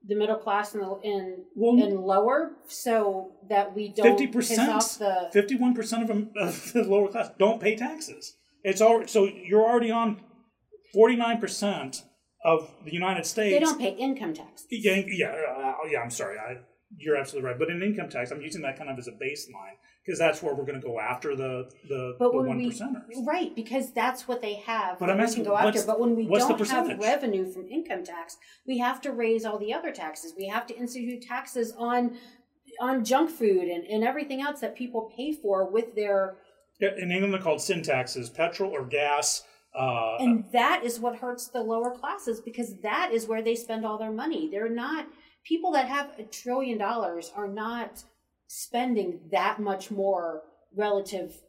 [0.07, 4.83] the middle class and and, Well, and lower, so that we don't fifty percent,
[5.33, 8.37] fifty-one percent of them of the lower class don't pay taxes.
[8.63, 10.21] It's all so you're already on
[10.93, 12.05] forty-nine percent
[12.45, 13.55] of the United States.
[13.55, 14.67] They don't pay income tax.
[14.71, 16.01] Yeah, yeah, uh, yeah.
[16.01, 16.39] I'm sorry.
[16.39, 16.57] I,
[16.97, 17.59] you're absolutely right.
[17.59, 19.77] But in income tax, I'm using that kind of as a baseline
[20.11, 23.25] because that's where we're going to go after the the, But the one we percenters.
[23.25, 25.67] right because that's what they have But I'm asking, can go after.
[25.69, 29.57] what's- But when we don't have revenue from income tax, we have to raise all
[29.59, 30.35] the other taxes.
[30.37, 32.19] We have to institute taxes on
[32.81, 36.37] on junk food and, and everything else that people pay for with their
[36.81, 39.45] Yeah, in England, they're called sin taxes: petrol or gas.
[39.73, 43.87] Uh, and that is what hurts the lower classes because that is where they spend
[43.87, 45.07] all their money they're not
[45.45, 48.03] people that have a trillion dollars are not
[48.53, 50.43] spending that much more
[50.77, 51.41] relative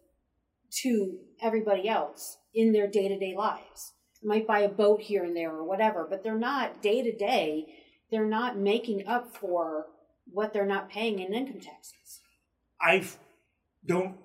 [0.69, 3.93] to everybody else in their day-to-day lives
[4.23, 7.65] might buy a boat here and there or whatever but they're not day to day
[8.11, 9.87] they're not making up for
[10.31, 12.19] what they're not paying in income taxes
[12.79, 13.03] I
[13.87, 14.15] don't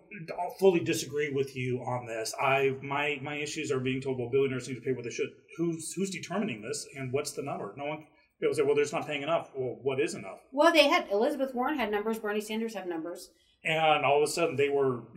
[0.58, 2.34] fully disagree with you on this.
[2.40, 5.30] I my my issues are being told well billionaires need to pay what they should.
[5.56, 7.72] Who's who's determining this and what's the number?
[7.76, 8.06] No one
[8.40, 9.50] people say well they're just not paying enough.
[9.54, 10.40] Well, what is enough?
[10.52, 13.30] well they had elizabeth warren had numbers bernie sanders have numbers
[13.66, 15.00] and all of a sudden they were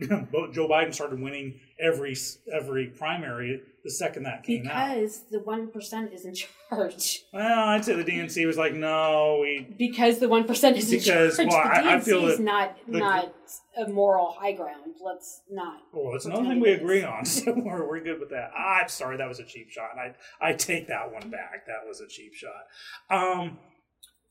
[0.52, 2.16] Joe Biden started winning every
[2.52, 4.94] every primary the second that came out.
[4.94, 6.34] Because the one percent is in
[6.70, 7.24] charge.
[7.32, 11.38] Well, I'd say the DNC was like, no, we because the one percent is because,
[11.38, 11.70] in charge.
[11.70, 13.34] Well, the DNC I, feel is not the, not
[13.76, 14.94] a moral high ground.
[15.02, 15.78] Let's not.
[15.92, 18.50] Well, it's another thing we agree on, so we're, we're good with that.
[18.56, 19.90] I'm sorry, that was a cheap shot.
[19.96, 20.14] I
[20.46, 21.66] I take that one back.
[21.66, 22.66] That was a cheap shot.
[23.10, 23.58] Um,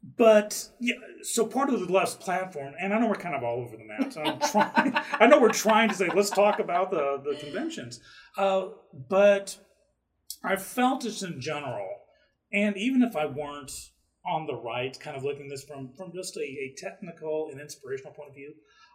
[0.02, 3.60] but yeah, so part of the left's platform, and I know we're kind of all
[3.60, 4.14] over the map.
[4.14, 4.94] So I'm trying.
[5.20, 8.00] I know we're trying to say let's talk about the the conventions,
[8.38, 8.68] uh,
[9.10, 9.58] but
[10.44, 11.90] I felt just in general,
[12.54, 13.72] and even if I weren't
[14.26, 18.14] on the right, kind of looking this from from just a, a technical and inspirational
[18.14, 18.54] point of view,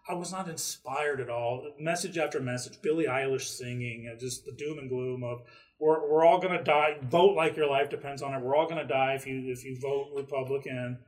[0.09, 1.71] I was not inspired at all.
[1.79, 5.43] Message after message, Billie Eilish singing, just the doom and gloom of
[5.79, 6.97] we're, we're all going to die.
[7.03, 8.41] Vote like your life depends on it.
[8.41, 10.99] We're all going to die if you if you vote Republican.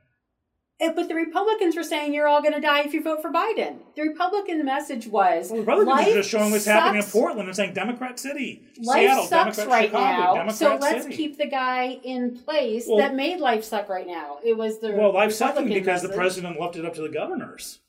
[0.79, 3.31] Eh, but the Republicans were saying you're all going to die if you vote for
[3.31, 3.79] Biden.
[3.95, 6.79] The Republican message was well, Republicans are just showing what's sucks.
[6.79, 10.33] happening in Portland and saying Democrat City, life Seattle, sucks Democrat right Chicago, now.
[10.35, 11.15] Democrat so let's City.
[11.15, 14.37] keep the guy in place well, that made life suck right now.
[14.43, 16.11] It was the well, life sucking because message.
[16.11, 17.79] the president left it up to the governors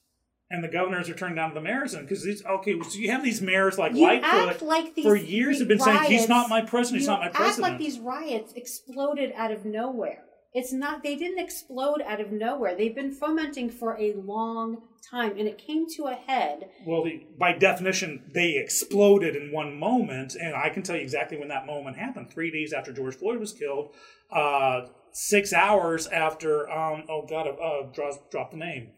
[0.50, 3.10] and the governors are turning down to the mayors and because these okay so you
[3.10, 6.28] have these mayors like you Lightfoot like these, for years have been riots, saying he's
[6.28, 10.24] not my president he's not my president act like these riots exploded out of nowhere.
[10.54, 12.74] It's not they didn't explode out of nowhere.
[12.74, 14.78] They've been fomenting for a long
[15.10, 16.70] time and it came to a head.
[16.86, 21.38] Well the, by definition they exploded in one moment and i can tell you exactly
[21.38, 22.30] when that moment happened.
[22.30, 23.94] Three days after george floyd was killed
[24.32, 28.92] uh, six hours after um, oh god uh, drop the name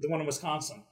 [0.00, 0.82] the one in wisconsin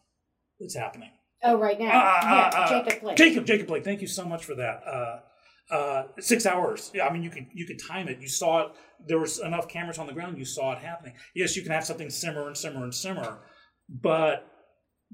[0.61, 1.11] that's happening.
[1.42, 1.88] Oh, right now.
[1.88, 3.16] Uh, yeah, Jacob Blake.
[3.16, 3.84] Jacob, Jacob Blake.
[3.84, 4.82] Thank you so much for that.
[4.86, 6.90] Uh, uh, six hours.
[6.94, 8.20] Yeah, I mean, you could you could time it.
[8.20, 8.72] You saw it.
[9.07, 10.38] There was enough cameras on the ground.
[10.38, 11.14] You saw it happening.
[11.34, 13.40] Yes, you can have something simmer and simmer and simmer,
[13.88, 14.46] but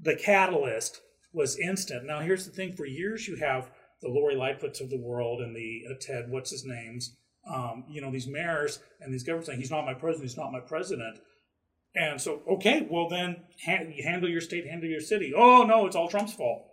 [0.01, 1.01] the catalyst
[1.33, 2.05] was instant.
[2.05, 3.71] Now, here's the thing: for years, you have
[4.03, 7.17] the Lori Lightfoots of the world and the uh, Ted, what's his names,
[7.51, 10.51] um, you know, these mayors and these governors saying he's not my president, he's not
[10.51, 11.19] my president.
[11.95, 15.33] And so, okay, well then, you handle your state, handle your city.
[15.35, 16.65] Oh no, it's all Trump's fault.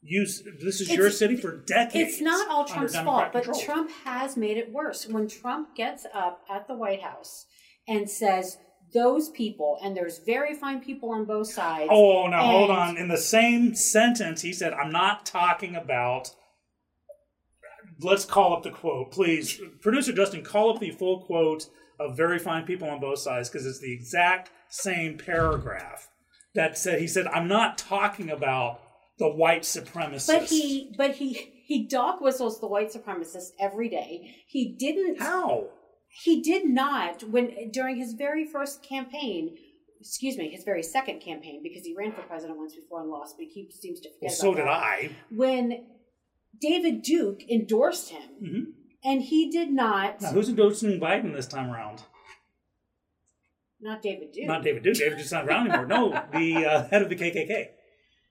[0.00, 2.12] Use this is it's, your city for decades.
[2.12, 3.62] It's not all Trump's fault, but control.
[3.62, 5.06] Trump has made it worse.
[5.06, 7.46] When Trump gets up at the White House
[7.86, 8.56] and says
[8.94, 11.90] those people, and there's very fine people on both sides.
[11.92, 12.96] Oh, now hold on.
[12.96, 16.30] In the same sentence, he said, "I'm not talking about."
[18.00, 20.42] Let's call up the quote, please, producer Justin.
[20.42, 21.68] Call up the full quote
[21.98, 26.08] of very fine people on both sides because it's the exact same paragraph
[26.54, 28.80] that said he said I'm not talking about
[29.18, 30.26] the white supremacists.
[30.26, 34.36] But he but he he dog whistles the white supremacists every day.
[34.46, 35.68] He didn't How?
[36.22, 39.56] He did not when during his very first campaign
[40.00, 43.36] excuse me, his very second campaign, because he ran for president once before and lost,
[43.36, 44.28] but he seems to forget.
[44.28, 44.70] Well, so did that.
[44.70, 45.10] I.
[45.30, 45.86] When
[46.60, 48.70] David Duke endorsed him, mm-hmm
[49.04, 50.20] and he did not.
[50.20, 52.02] Now, who's endorsing Biden this time around?
[53.80, 54.46] Not David Duke.
[54.46, 54.96] Not David Duke.
[54.96, 55.86] David Duke's not around anymore.
[55.86, 57.68] No, the uh, head of the KKK.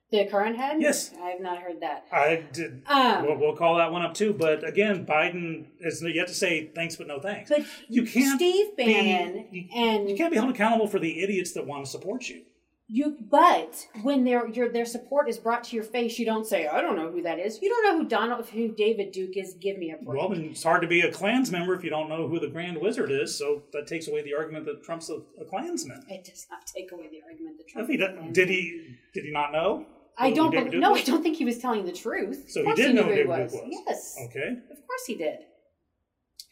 [0.09, 0.77] The current head?
[0.79, 1.13] Yes.
[1.21, 2.05] I have not heard that.
[2.13, 2.81] I did.
[2.87, 4.33] Um, we'll, we'll, call that one up too.
[4.33, 7.49] But again, Biden is yet to say thanks, but no thanks.
[7.49, 8.39] But you can't.
[8.39, 11.83] Steve Bannon be, you, and you can't be held accountable for the idiots that want
[11.83, 12.43] to support you.
[12.89, 16.67] You, but when their your their support is brought to your face, you don't say,
[16.67, 19.55] "I don't know who that is." You don't know who Donald, who David Duke is.
[19.55, 20.17] Give me a break.
[20.17, 22.47] Well, then it's hard to be a Klans member if you don't know who the
[22.47, 23.37] Grand Wizard is.
[23.37, 26.01] So that takes away the argument that Trump's a, a Klansman.
[26.07, 27.89] It does not take away the argument that Trump.
[27.89, 29.85] He did, did he did he not know?
[30.17, 30.51] I don't.
[30.51, 32.45] Believe, no, I don't think he was telling the truth.
[32.47, 33.51] So he did he know who David was.
[33.51, 33.63] was.
[33.69, 34.15] Yes.
[34.29, 34.47] Okay.
[34.71, 35.39] Of course he did.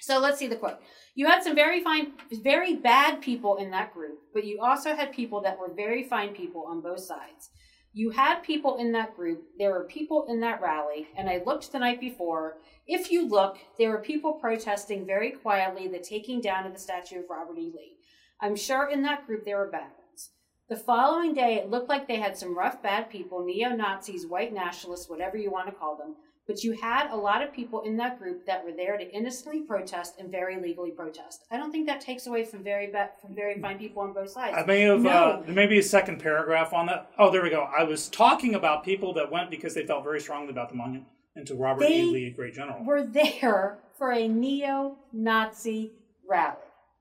[0.02, 0.80] So let's see the quote.
[1.18, 2.12] You had some very fine,
[2.44, 6.36] very bad people in that group, but you also had people that were very fine
[6.36, 7.52] people on both sides.
[7.94, 9.46] You had people in that group.
[9.58, 12.58] There were people in that rally, and I looked the night before.
[12.86, 17.20] If you look, there were people protesting very quietly the taking down of the statue
[17.20, 17.72] of Robert E.
[17.74, 17.98] Lee.
[18.42, 20.32] I'm sure in that group there were bad ones.
[20.68, 24.54] The following day, it looked like they had some rough, bad people, neo Nazis, white
[24.54, 26.16] nationalists, whatever you want to call them,
[26.48, 29.62] but you had a lot of people in that group that were there to innocently
[29.62, 31.46] protest and very legally protest.
[31.52, 32.92] I don't think that takes away from very
[33.22, 34.56] from very fine people on both sides.
[34.58, 35.10] I may have no.
[35.10, 37.10] uh, there may be a second paragraph on that.
[37.18, 37.68] Oh, there we go.
[37.78, 41.06] I was talking about people that went because they felt very strongly about the monument
[41.36, 42.12] and to Robert they E.
[42.12, 42.84] Lee, a great general.
[42.86, 45.94] Were there for a neo-Nazi
[46.28, 46.58] rally.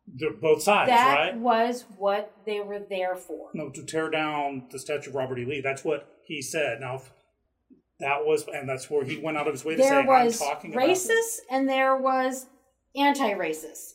[0.06, 1.36] They're both sides, that right?
[1.36, 3.48] was what they were there for.
[3.54, 5.46] No, to tear down the statue of Robert E.
[5.46, 5.60] Lee.
[5.62, 6.80] That's what he said.
[6.80, 7.00] Now,
[8.00, 10.40] that was, and that's where he went out of his way to there say, was
[10.40, 10.80] "I'm talking about.
[10.80, 12.46] There was racist and there was
[12.96, 13.92] anti-racist."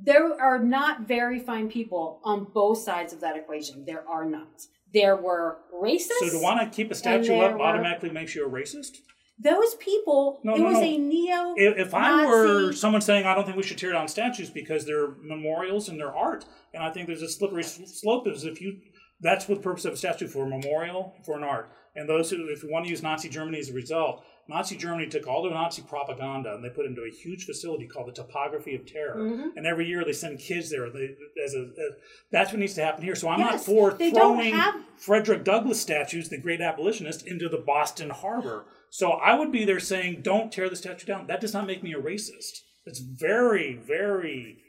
[0.00, 3.84] There are not very fine people on both sides of that equation.
[3.84, 4.62] There are not.
[4.94, 6.20] There were racists.
[6.20, 8.98] So to want to keep a statue up were- automatically makes you a racist?
[9.40, 10.82] Those people, No, it no, was no.
[10.82, 11.54] a neo.
[11.56, 14.84] If, if I were someone saying I don't think we should tear down statues because
[14.84, 18.78] they're memorials and they're art, and I think there's a slippery slope is if you
[19.20, 21.70] that's what the purpose of a statue for a memorial for an art.
[21.98, 25.08] And those who, if you want to use Nazi Germany as a result, Nazi Germany
[25.08, 28.12] took all their Nazi propaganda and they put it into a huge facility called the
[28.12, 29.16] Topography of Terror.
[29.16, 29.56] Mhm.
[29.56, 30.88] And every year they send kids there.
[30.90, 31.96] They, as a, as-
[32.30, 33.14] that's what needs to happen here.
[33.16, 38.10] So I'm not for throwing have- Frederick Douglass statues, the great abolitionist, into the Boston
[38.10, 38.64] Harbor.
[38.90, 41.82] So I would be there saying, "Don't tear the statue down." That does not make
[41.82, 42.62] me a racist.
[42.86, 44.62] It's very, very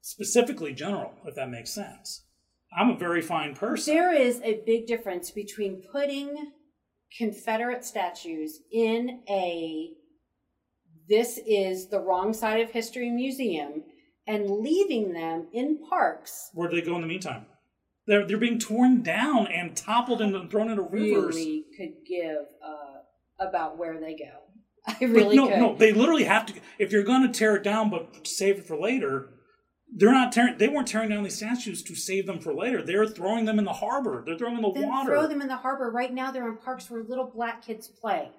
[0.00, 2.23] specifically general, if that makes sense.
[2.76, 3.94] I'm a very fine person.
[3.94, 6.52] There is a big difference between putting
[7.16, 9.90] Confederate statues in a
[11.08, 13.84] this is the wrong side of history museum
[14.26, 17.46] and leaving them in parks Where do they go in the meantime?
[18.06, 21.36] They're they're being torn down and toppled and thrown into rivers.
[21.36, 24.40] really could give uh, about where they go.
[24.86, 25.58] I But really no, could.
[25.58, 26.54] no, they literally have to.
[26.78, 29.30] If you're going to tear it down, but save it for later,
[29.96, 30.58] they're not tearing.
[30.58, 32.82] They weren't tearing down these statues to save them for later.
[32.82, 34.22] They're throwing them in the harbor.
[34.26, 35.10] They're throwing them in the then water.
[35.10, 35.90] throw them in the harbor.
[35.90, 38.30] Right now, they're in parks where little black kids play,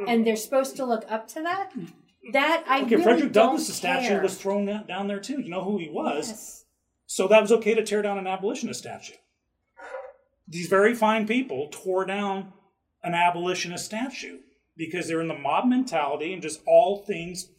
[0.00, 0.04] Mm.
[0.08, 1.70] and they're supposed to look up to that.
[2.32, 5.40] That I okay, really Frederick don't Douglass' statue was thrown down- down there too.
[5.40, 6.28] You know who he was.
[6.28, 6.64] Yes.
[7.06, 9.14] So that was okay to tear down an abolitionist statue.
[10.48, 12.52] These very fine people tore down
[13.02, 14.38] an abolitionist statue
[14.76, 17.50] because they're in the mob mentality and just all things,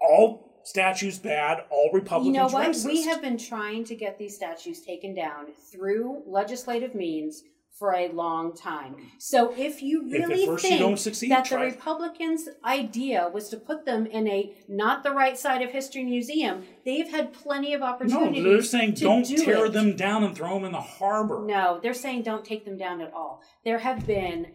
[0.00, 2.26] all statues bad, all Republicans.
[2.26, 2.68] You know what?
[2.68, 2.86] racist.
[2.86, 7.42] We have been trying to get these statues taken down through legislative means
[7.78, 8.96] for a long time.
[9.18, 13.86] So if you really you think don't succeed, that the Republicans' idea was to put
[13.86, 18.42] them in a not the right side of history museum, they've had plenty of opportunities.
[18.42, 19.72] no, they're saying don't do tear it.
[19.72, 21.44] them down and throw them in the harbor.
[21.46, 23.42] No, they're saying don't take them down at all.
[23.64, 24.48] There have been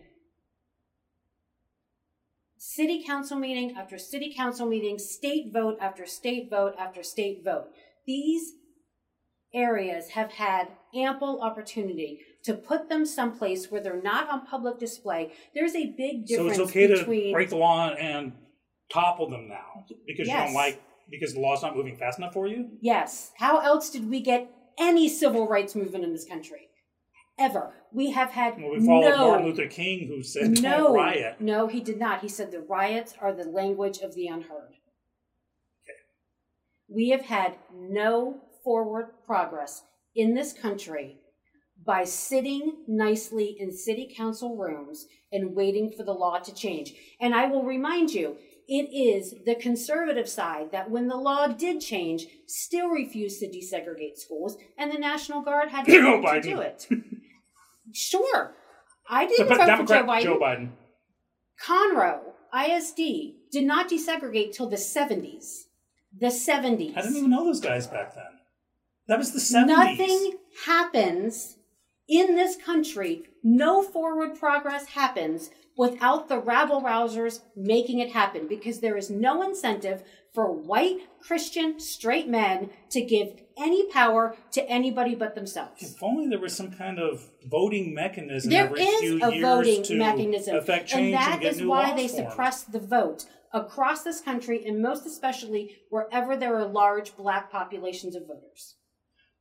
[2.64, 7.66] city council meeting after city council meeting, state vote after state vote after state vote.
[8.08, 8.54] These
[9.54, 15.34] areas have had ample opportunity to put them someplace where they're not on public display.
[15.54, 16.56] There's a big difference.
[16.56, 18.32] so it's okay to between break the law and
[18.92, 22.48] topple them now because you don't like because the law's not moving fast enough for
[22.48, 22.70] you.
[22.82, 23.32] Yes.
[23.38, 24.50] How else did we get
[24.80, 26.70] any civil rights movement in this country?
[27.38, 27.74] Ever.
[27.92, 31.68] We have had Well, we followed no Martin Luther King, who said, no, riot." No,
[31.68, 32.22] he did not.
[32.22, 34.76] He said the riots are the language of the unheard.
[36.88, 39.84] We have had no forward progress
[40.16, 41.18] in this country
[41.86, 46.94] by sitting nicely in city council rooms and waiting for the law to change.
[47.20, 51.82] And I will remind you, it is the conservative side that when the law did
[51.82, 56.88] change, still refused to desegregate schools, and the National Guard had to, to do it.
[57.94, 58.54] sure.
[59.10, 60.24] I didn't vote Democrat for Joe Biden.
[60.24, 60.70] Joe Biden.
[61.62, 62.20] Conroe
[62.54, 65.64] ISD did not desegregate till the 70s.
[66.20, 66.96] The 70s.
[66.98, 68.24] I didn't even know those guys back then.
[69.08, 69.76] That was the seventies.
[69.78, 71.58] Nothing happens
[72.08, 78.80] in this country, no forward progress happens without the rabble rousers making it happen because
[78.80, 85.14] there is no incentive for white, Christian, straight men to give any power to anybody
[85.14, 85.82] but themselves.
[85.82, 91.14] If only there was some kind of voting mechanism There is a voting mechanism, and
[91.14, 96.36] that get is why they suppress the vote across this country, and most especially wherever
[96.36, 98.76] there are large black populations of voters.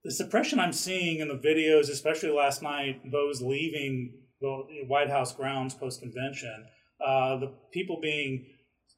[0.04, 5.32] The suppression I'm seeing in the videos, especially last night, those leaving the White House
[5.34, 6.66] grounds post convention,
[7.04, 8.46] uh, the people being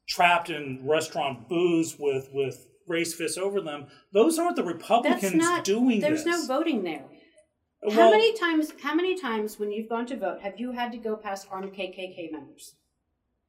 [0.07, 3.87] trapped in restaurant booths with with race fists over them.
[4.13, 6.47] Those aren't the Republicans not doing There's this.
[6.47, 7.05] no voting there.
[7.89, 8.71] how Well, many times?
[8.81, 11.73] How many times when you've gone to vote have you had to go past armed
[11.73, 12.75] KKK members?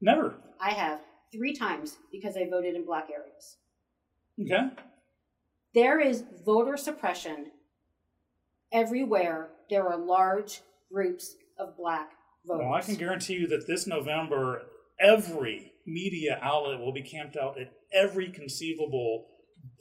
[0.00, 0.34] Never.
[0.60, 1.00] I have
[1.32, 3.56] three times because I voted in black areas.
[4.40, 4.70] Okay.
[5.76, 7.50] There is voter suppression
[8.72, 9.50] everywhere.
[9.68, 12.12] There are large groups of black
[12.46, 12.64] voters.
[12.64, 14.62] Well, I can guarantee you that this November,
[14.98, 19.26] every media outlet will be camped out at every conceivable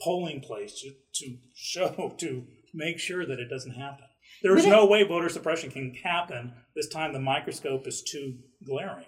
[0.02, 2.44] polling place to, to show, to
[2.74, 4.04] make sure that it doesn't happen.
[4.42, 7.14] There's it- no way voter suppression can happen this time.
[7.14, 8.34] The microscope is too
[8.66, 9.06] glaring.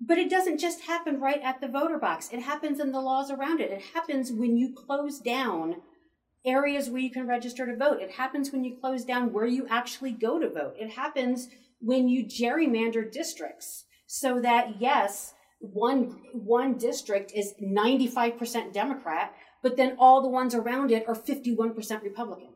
[0.00, 2.28] But it doesn't just happen right at the voter box.
[2.32, 3.72] It happens in the laws around it.
[3.72, 5.82] It happens when you close down
[6.44, 8.00] areas where you can register to vote.
[8.00, 10.74] It happens when you close down where you actually go to vote.
[10.78, 11.48] It happens
[11.80, 19.96] when you gerrymander districts so that yes, one one district is 95% Democrat, but then
[19.98, 22.50] all the ones around it are 51% Republican.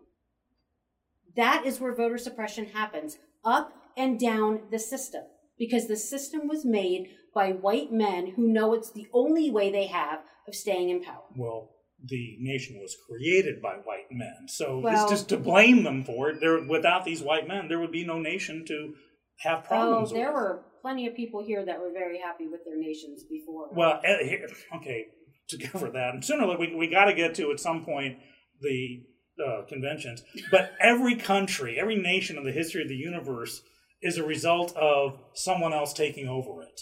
[1.36, 5.22] That is where voter suppression happens up and down the system
[5.58, 9.86] because the system was made by white men who know it's the only way they
[9.86, 11.22] have of staying in power.
[11.36, 11.70] Well,
[12.04, 16.30] the nation was created by white men, so Well- it's just to blame them for
[16.30, 16.40] it.
[16.40, 18.94] There, without these white men, there would be no nation to
[19.38, 20.34] have Oh, problems there with.
[20.34, 23.68] were plenty of people here that were very happy with their nations before.
[23.72, 24.38] Well, eh,
[24.76, 25.06] okay,
[25.48, 27.84] to cover that, and sooner or later, we, we got to get to at some
[27.84, 28.18] point
[28.60, 29.04] the
[29.44, 30.22] uh, conventions.
[30.50, 33.62] But every country, every nation in the history of the universe
[34.02, 36.80] is a result of someone else taking over it.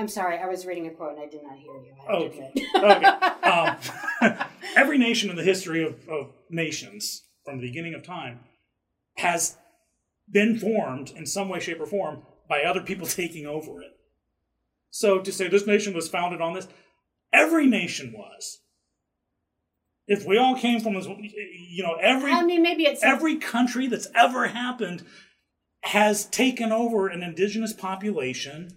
[0.00, 1.92] I'm sorry, I was reading a quote and I did not hear you.
[2.08, 2.52] I Okay.
[2.76, 3.26] okay.
[3.50, 4.36] Um,
[4.76, 8.40] every nation in the history of, of nations from the beginning of time
[9.16, 9.58] has
[10.30, 13.90] been formed in some way, shape, or form by other people taking over it.
[14.90, 16.68] So to say this nation was founded on this,
[17.32, 18.60] every nation was.
[20.06, 23.88] If we all came from this, you know, every I mean, maybe it's every country
[23.88, 25.04] that's ever happened
[25.82, 28.76] has taken over an indigenous population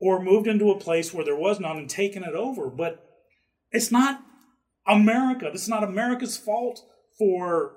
[0.00, 2.68] or moved into a place where there was none and taken it over.
[2.68, 3.04] But
[3.70, 4.22] it's not
[4.86, 5.50] America.
[5.52, 6.82] This is not America's fault
[7.18, 7.72] for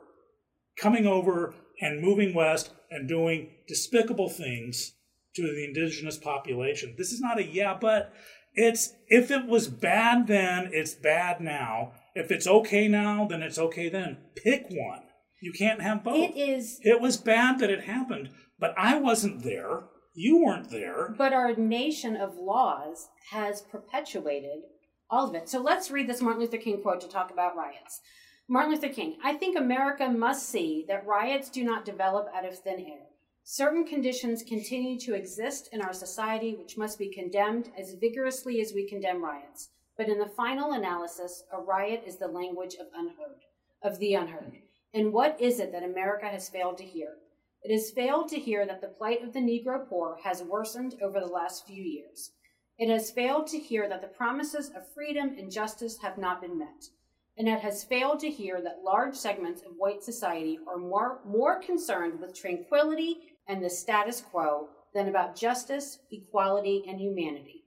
[0.78, 4.94] coming over and moving west and doing despicable things
[5.36, 6.96] to the indigenous population.
[6.98, 8.14] This is not a yeah, but
[8.54, 11.94] it's if it was bad then, it's bad now.
[12.16, 14.18] If it's okay now, then it's okay then.
[14.36, 15.02] Pick one.
[15.42, 16.18] You can't have both.
[16.18, 19.84] it is It was bad that it happened, but I wasn't there.
[20.14, 21.14] You weren't there.
[21.18, 24.64] but our nation of laws has perpetuated
[25.10, 25.50] all of it.
[25.50, 28.02] So let's read this Martin Luther King quote to talk about riots.
[28.48, 32.58] Martin Luther King, I think America must see that riots do not develop out of
[32.60, 33.08] thin air.
[33.44, 38.74] Certain conditions continue to exist in our society which must be condemned as vigorously as
[38.74, 39.70] we condemn riots.
[39.98, 43.42] But in the final analysis, a riot is the language of unheard,
[43.82, 44.54] of the unheard.
[44.94, 47.16] And what is it that America has failed to hear?
[47.64, 51.22] It has failed to hear that the plight of the Negro poor has worsened over
[51.22, 52.32] the last few years.
[52.78, 56.60] It has failed to hear that the promises of freedom and justice have not been
[56.60, 56.90] met.
[57.38, 61.62] And it has failed to hear that large segments of white society are more, more
[61.62, 67.64] concerned with tranquility and the status quo than about justice, equality, and humanity.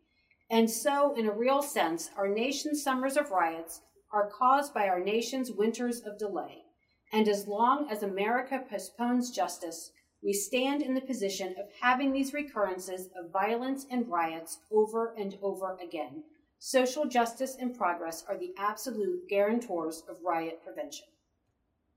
[0.50, 3.80] And so, in a real sense, our nation's summers of riots
[4.12, 6.65] are caused by our nation's winters of delay.
[7.12, 9.92] And as long as America postpones justice,
[10.22, 15.36] we stand in the position of having these recurrences of violence and riots over and
[15.42, 16.24] over again.
[16.58, 21.06] Social justice and progress are the absolute guarantors of riot prevention.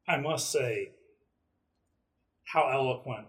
[0.07, 0.91] I must say
[2.45, 3.28] how eloquent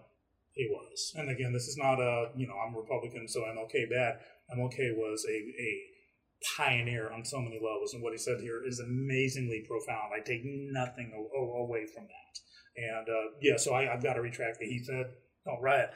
[0.53, 1.15] he was.
[1.17, 4.19] And again, this is not a, you know, I'm Republican, so MLK bad.
[4.55, 5.90] MLK was a, a
[6.57, 10.13] pioneer on so many levels, and what he said here is amazingly profound.
[10.17, 12.41] I take nothing away from that.
[12.77, 15.07] And uh, yeah, so I, I've got to retract that he said,
[15.45, 15.91] don't riot.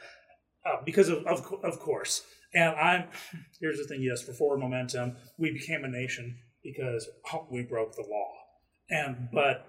[0.65, 2.23] Uh, because of, of of course.
[2.53, 3.07] And I'm
[3.61, 4.01] here's the thing.
[4.01, 7.07] Yes, for forward momentum, we became a nation because
[7.51, 8.31] we broke the law.
[8.89, 9.65] And but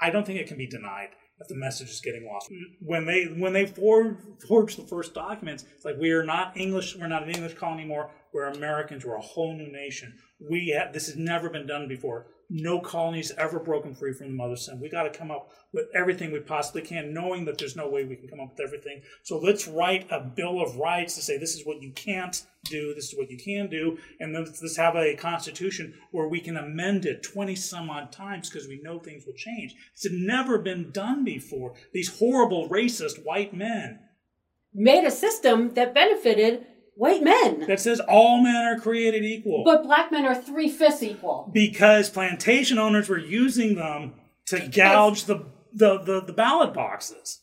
[0.00, 2.50] I don't think it can be denied that the message is getting lost.
[2.80, 6.96] When they when they forged, forged the first documents, it's like we are not English.
[6.96, 8.10] We're not an English colony anymore.
[8.32, 9.04] We're Americans.
[9.04, 10.14] We're a whole new nation.
[10.38, 12.26] We have, this has never been done before.
[12.50, 14.80] No colony's ever broken free from the mother sin.
[14.80, 18.04] We got to come up with everything we possibly can, knowing that there's no way
[18.04, 19.02] we can come up with everything.
[19.22, 22.94] So let's write a bill of rights to say this is what you can't do,
[22.94, 26.40] this is what you can do, and then let's, let's have a constitution where we
[26.40, 29.74] can amend it 20 some odd times because we know things will change.
[29.92, 31.74] It's never been done before.
[31.92, 34.00] These horrible racist white men
[34.74, 36.66] Made a system that benefited
[36.98, 39.62] white men, that says all men are created equal.
[39.64, 41.48] but black men are three fifths equal.
[41.52, 44.14] because plantation owners were using them
[44.46, 47.40] to gouge the, the, the, the ballot boxes.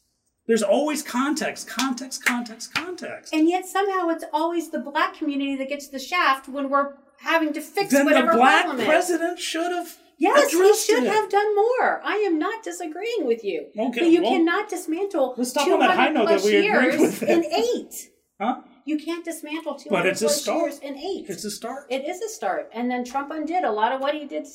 [0.47, 3.34] There's always context, context, context, context.
[3.34, 7.51] And yet somehow it's always the black community that gets the shaft when we're having
[7.53, 8.86] to fix then the black problem is.
[8.86, 11.12] president should have Yes, he should it.
[11.12, 12.01] have done more.
[12.03, 13.68] I am not disagreeing with you.
[13.78, 16.45] Okay, but you well, cannot dismantle let's stop on that 200 high note that plus
[16.45, 17.30] we years with it.
[17.30, 18.10] in eight.
[18.39, 18.62] Huh?
[18.86, 20.61] You can't dismantle 200 But it's a start.
[20.63, 21.25] years in eight.
[21.27, 21.88] It's a start.
[21.89, 22.69] it is a start.
[22.71, 24.45] And then Trump undid a lot of what he did.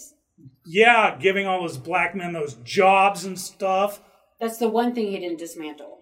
[0.64, 4.00] yeah, giving all those black men those jobs and stuff.
[4.38, 5.98] That's the one thing he didn't dismantle.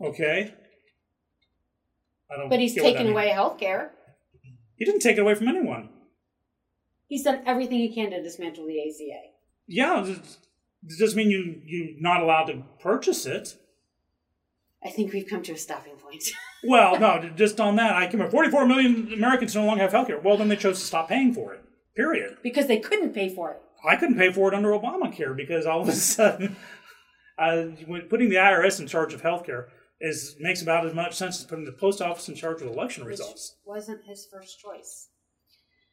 [0.00, 0.54] Okay.
[2.32, 3.92] I don't But he's get what that taken away health care.
[4.76, 5.90] He didn't take it away from anyone.
[7.06, 9.20] He's done everything he can to dismantle the ACA.
[9.68, 10.18] Yeah, it
[10.86, 13.56] it doesn't mean you you're not allowed to purchase it.
[14.84, 16.24] I think we've come to a stopping point.
[16.66, 18.28] Well, no, just on that, I can.
[18.30, 20.18] 44 million Americans no longer have health care.
[20.18, 21.60] Well, then they chose to stop paying for it.
[21.96, 22.38] Period.
[22.42, 23.60] because they couldn't pay for it.
[23.88, 26.56] I couldn't pay for it under Obamacare because all of a sudden,
[27.38, 27.66] uh,
[28.08, 29.66] putting the IRS in charge of healthcare,
[30.00, 33.04] is makes about as much sense as putting the post office in charge of election
[33.04, 33.54] Which results.
[33.64, 35.08] wasn't his first choice.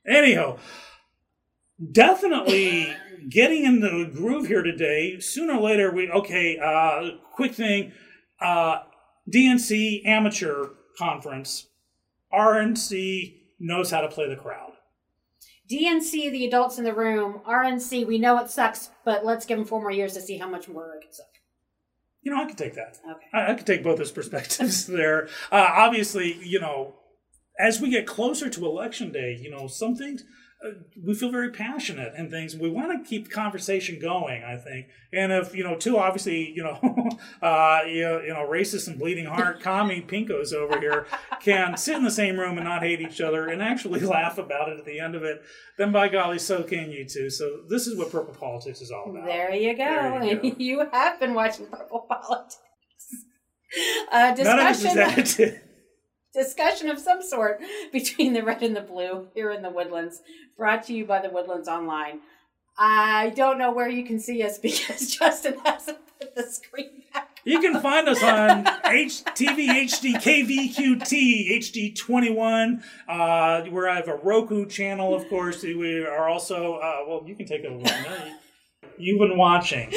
[0.07, 0.57] Anyhow,
[1.91, 2.91] definitely
[3.29, 5.19] getting in the groove here today.
[5.19, 6.57] Sooner or later, we okay.
[6.57, 7.91] Uh, quick thing,
[8.39, 8.79] uh,
[9.33, 11.67] DNC amateur conference.
[12.33, 14.73] RNC knows how to play the crowd.
[15.69, 17.41] DNC, the adults in the room.
[17.47, 20.49] RNC, we know it sucks, but let's give them four more years to see how
[20.49, 21.27] much more it can suck.
[22.23, 22.99] You know, I could take that.
[23.09, 23.25] Okay.
[23.33, 25.27] I, I could take both those perspectives there.
[25.51, 26.95] Uh, obviously, you know,
[27.57, 30.23] as we get closer to election day, you know, some things
[31.03, 32.55] we feel very passionate and things.
[32.55, 34.87] We want to keep the conversation going, I think.
[35.11, 36.77] And if you know, two obviously, you know,
[37.41, 41.07] uh, you know, you know, racist and bleeding heart commie pinkos over here
[41.39, 44.69] can sit in the same room and not hate each other and actually laugh about
[44.69, 45.41] it at the end of it,
[45.77, 47.29] then by golly, so can you too.
[47.29, 49.25] So this is what purple politics is all about.
[49.25, 49.83] There you go.
[49.83, 50.55] There you go.
[50.57, 52.57] you have been watching Purple Politics.
[54.11, 55.61] Uh, None of this discussion.
[56.33, 57.61] Discussion of some sort
[57.91, 60.21] between the red and the blue here in the Woodlands,
[60.57, 62.19] brought to you by the Woodlands Online.
[62.77, 67.39] I don't know where you can see us because Justin hasn't put the screen back.
[67.43, 72.83] You can find us on H- TV HD KVQT HD 21.
[73.07, 75.63] Uh, where I have a Roku channel, of course.
[75.63, 77.83] We are also, uh, well, you can take over.
[79.01, 79.89] You've been watching.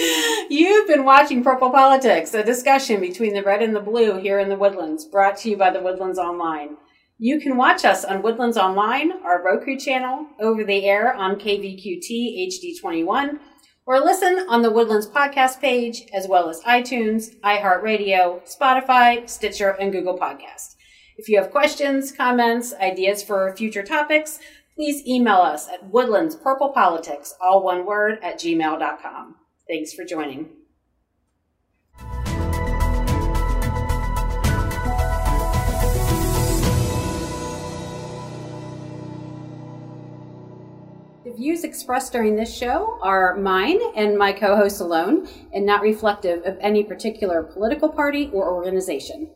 [0.48, 4.48] You've been watching Purple Politics, a discussion between the red and the blue here in
[4.48, 6.78] the Woodlands, brought to you by the Woodlands Online.
[7.18, 12.48] You can watch us on Woodlands Online, our Roku channel, over the air on KVQT
[12.48, 13.38] HD21,
[13.84, 19.92] or listen on the Woodlands podcast page, as well as iTunes, iHeartRadio, Spotify, Stitcher, and
[19.92, 20.76] Google Podcast.
[21.18, 24.40] If you have questions, comments, ideas for future topics,
[24.74, 29.36] please email us at woodlandspurplepolitics, all one word, at gmail.com.
[29.68, 30.48] Thanks for joining.
[41.24, 45.80] The views expressed during this show are mine and my co host alone, and not
[45.80, 49.30] reflective of any particular political party or organization.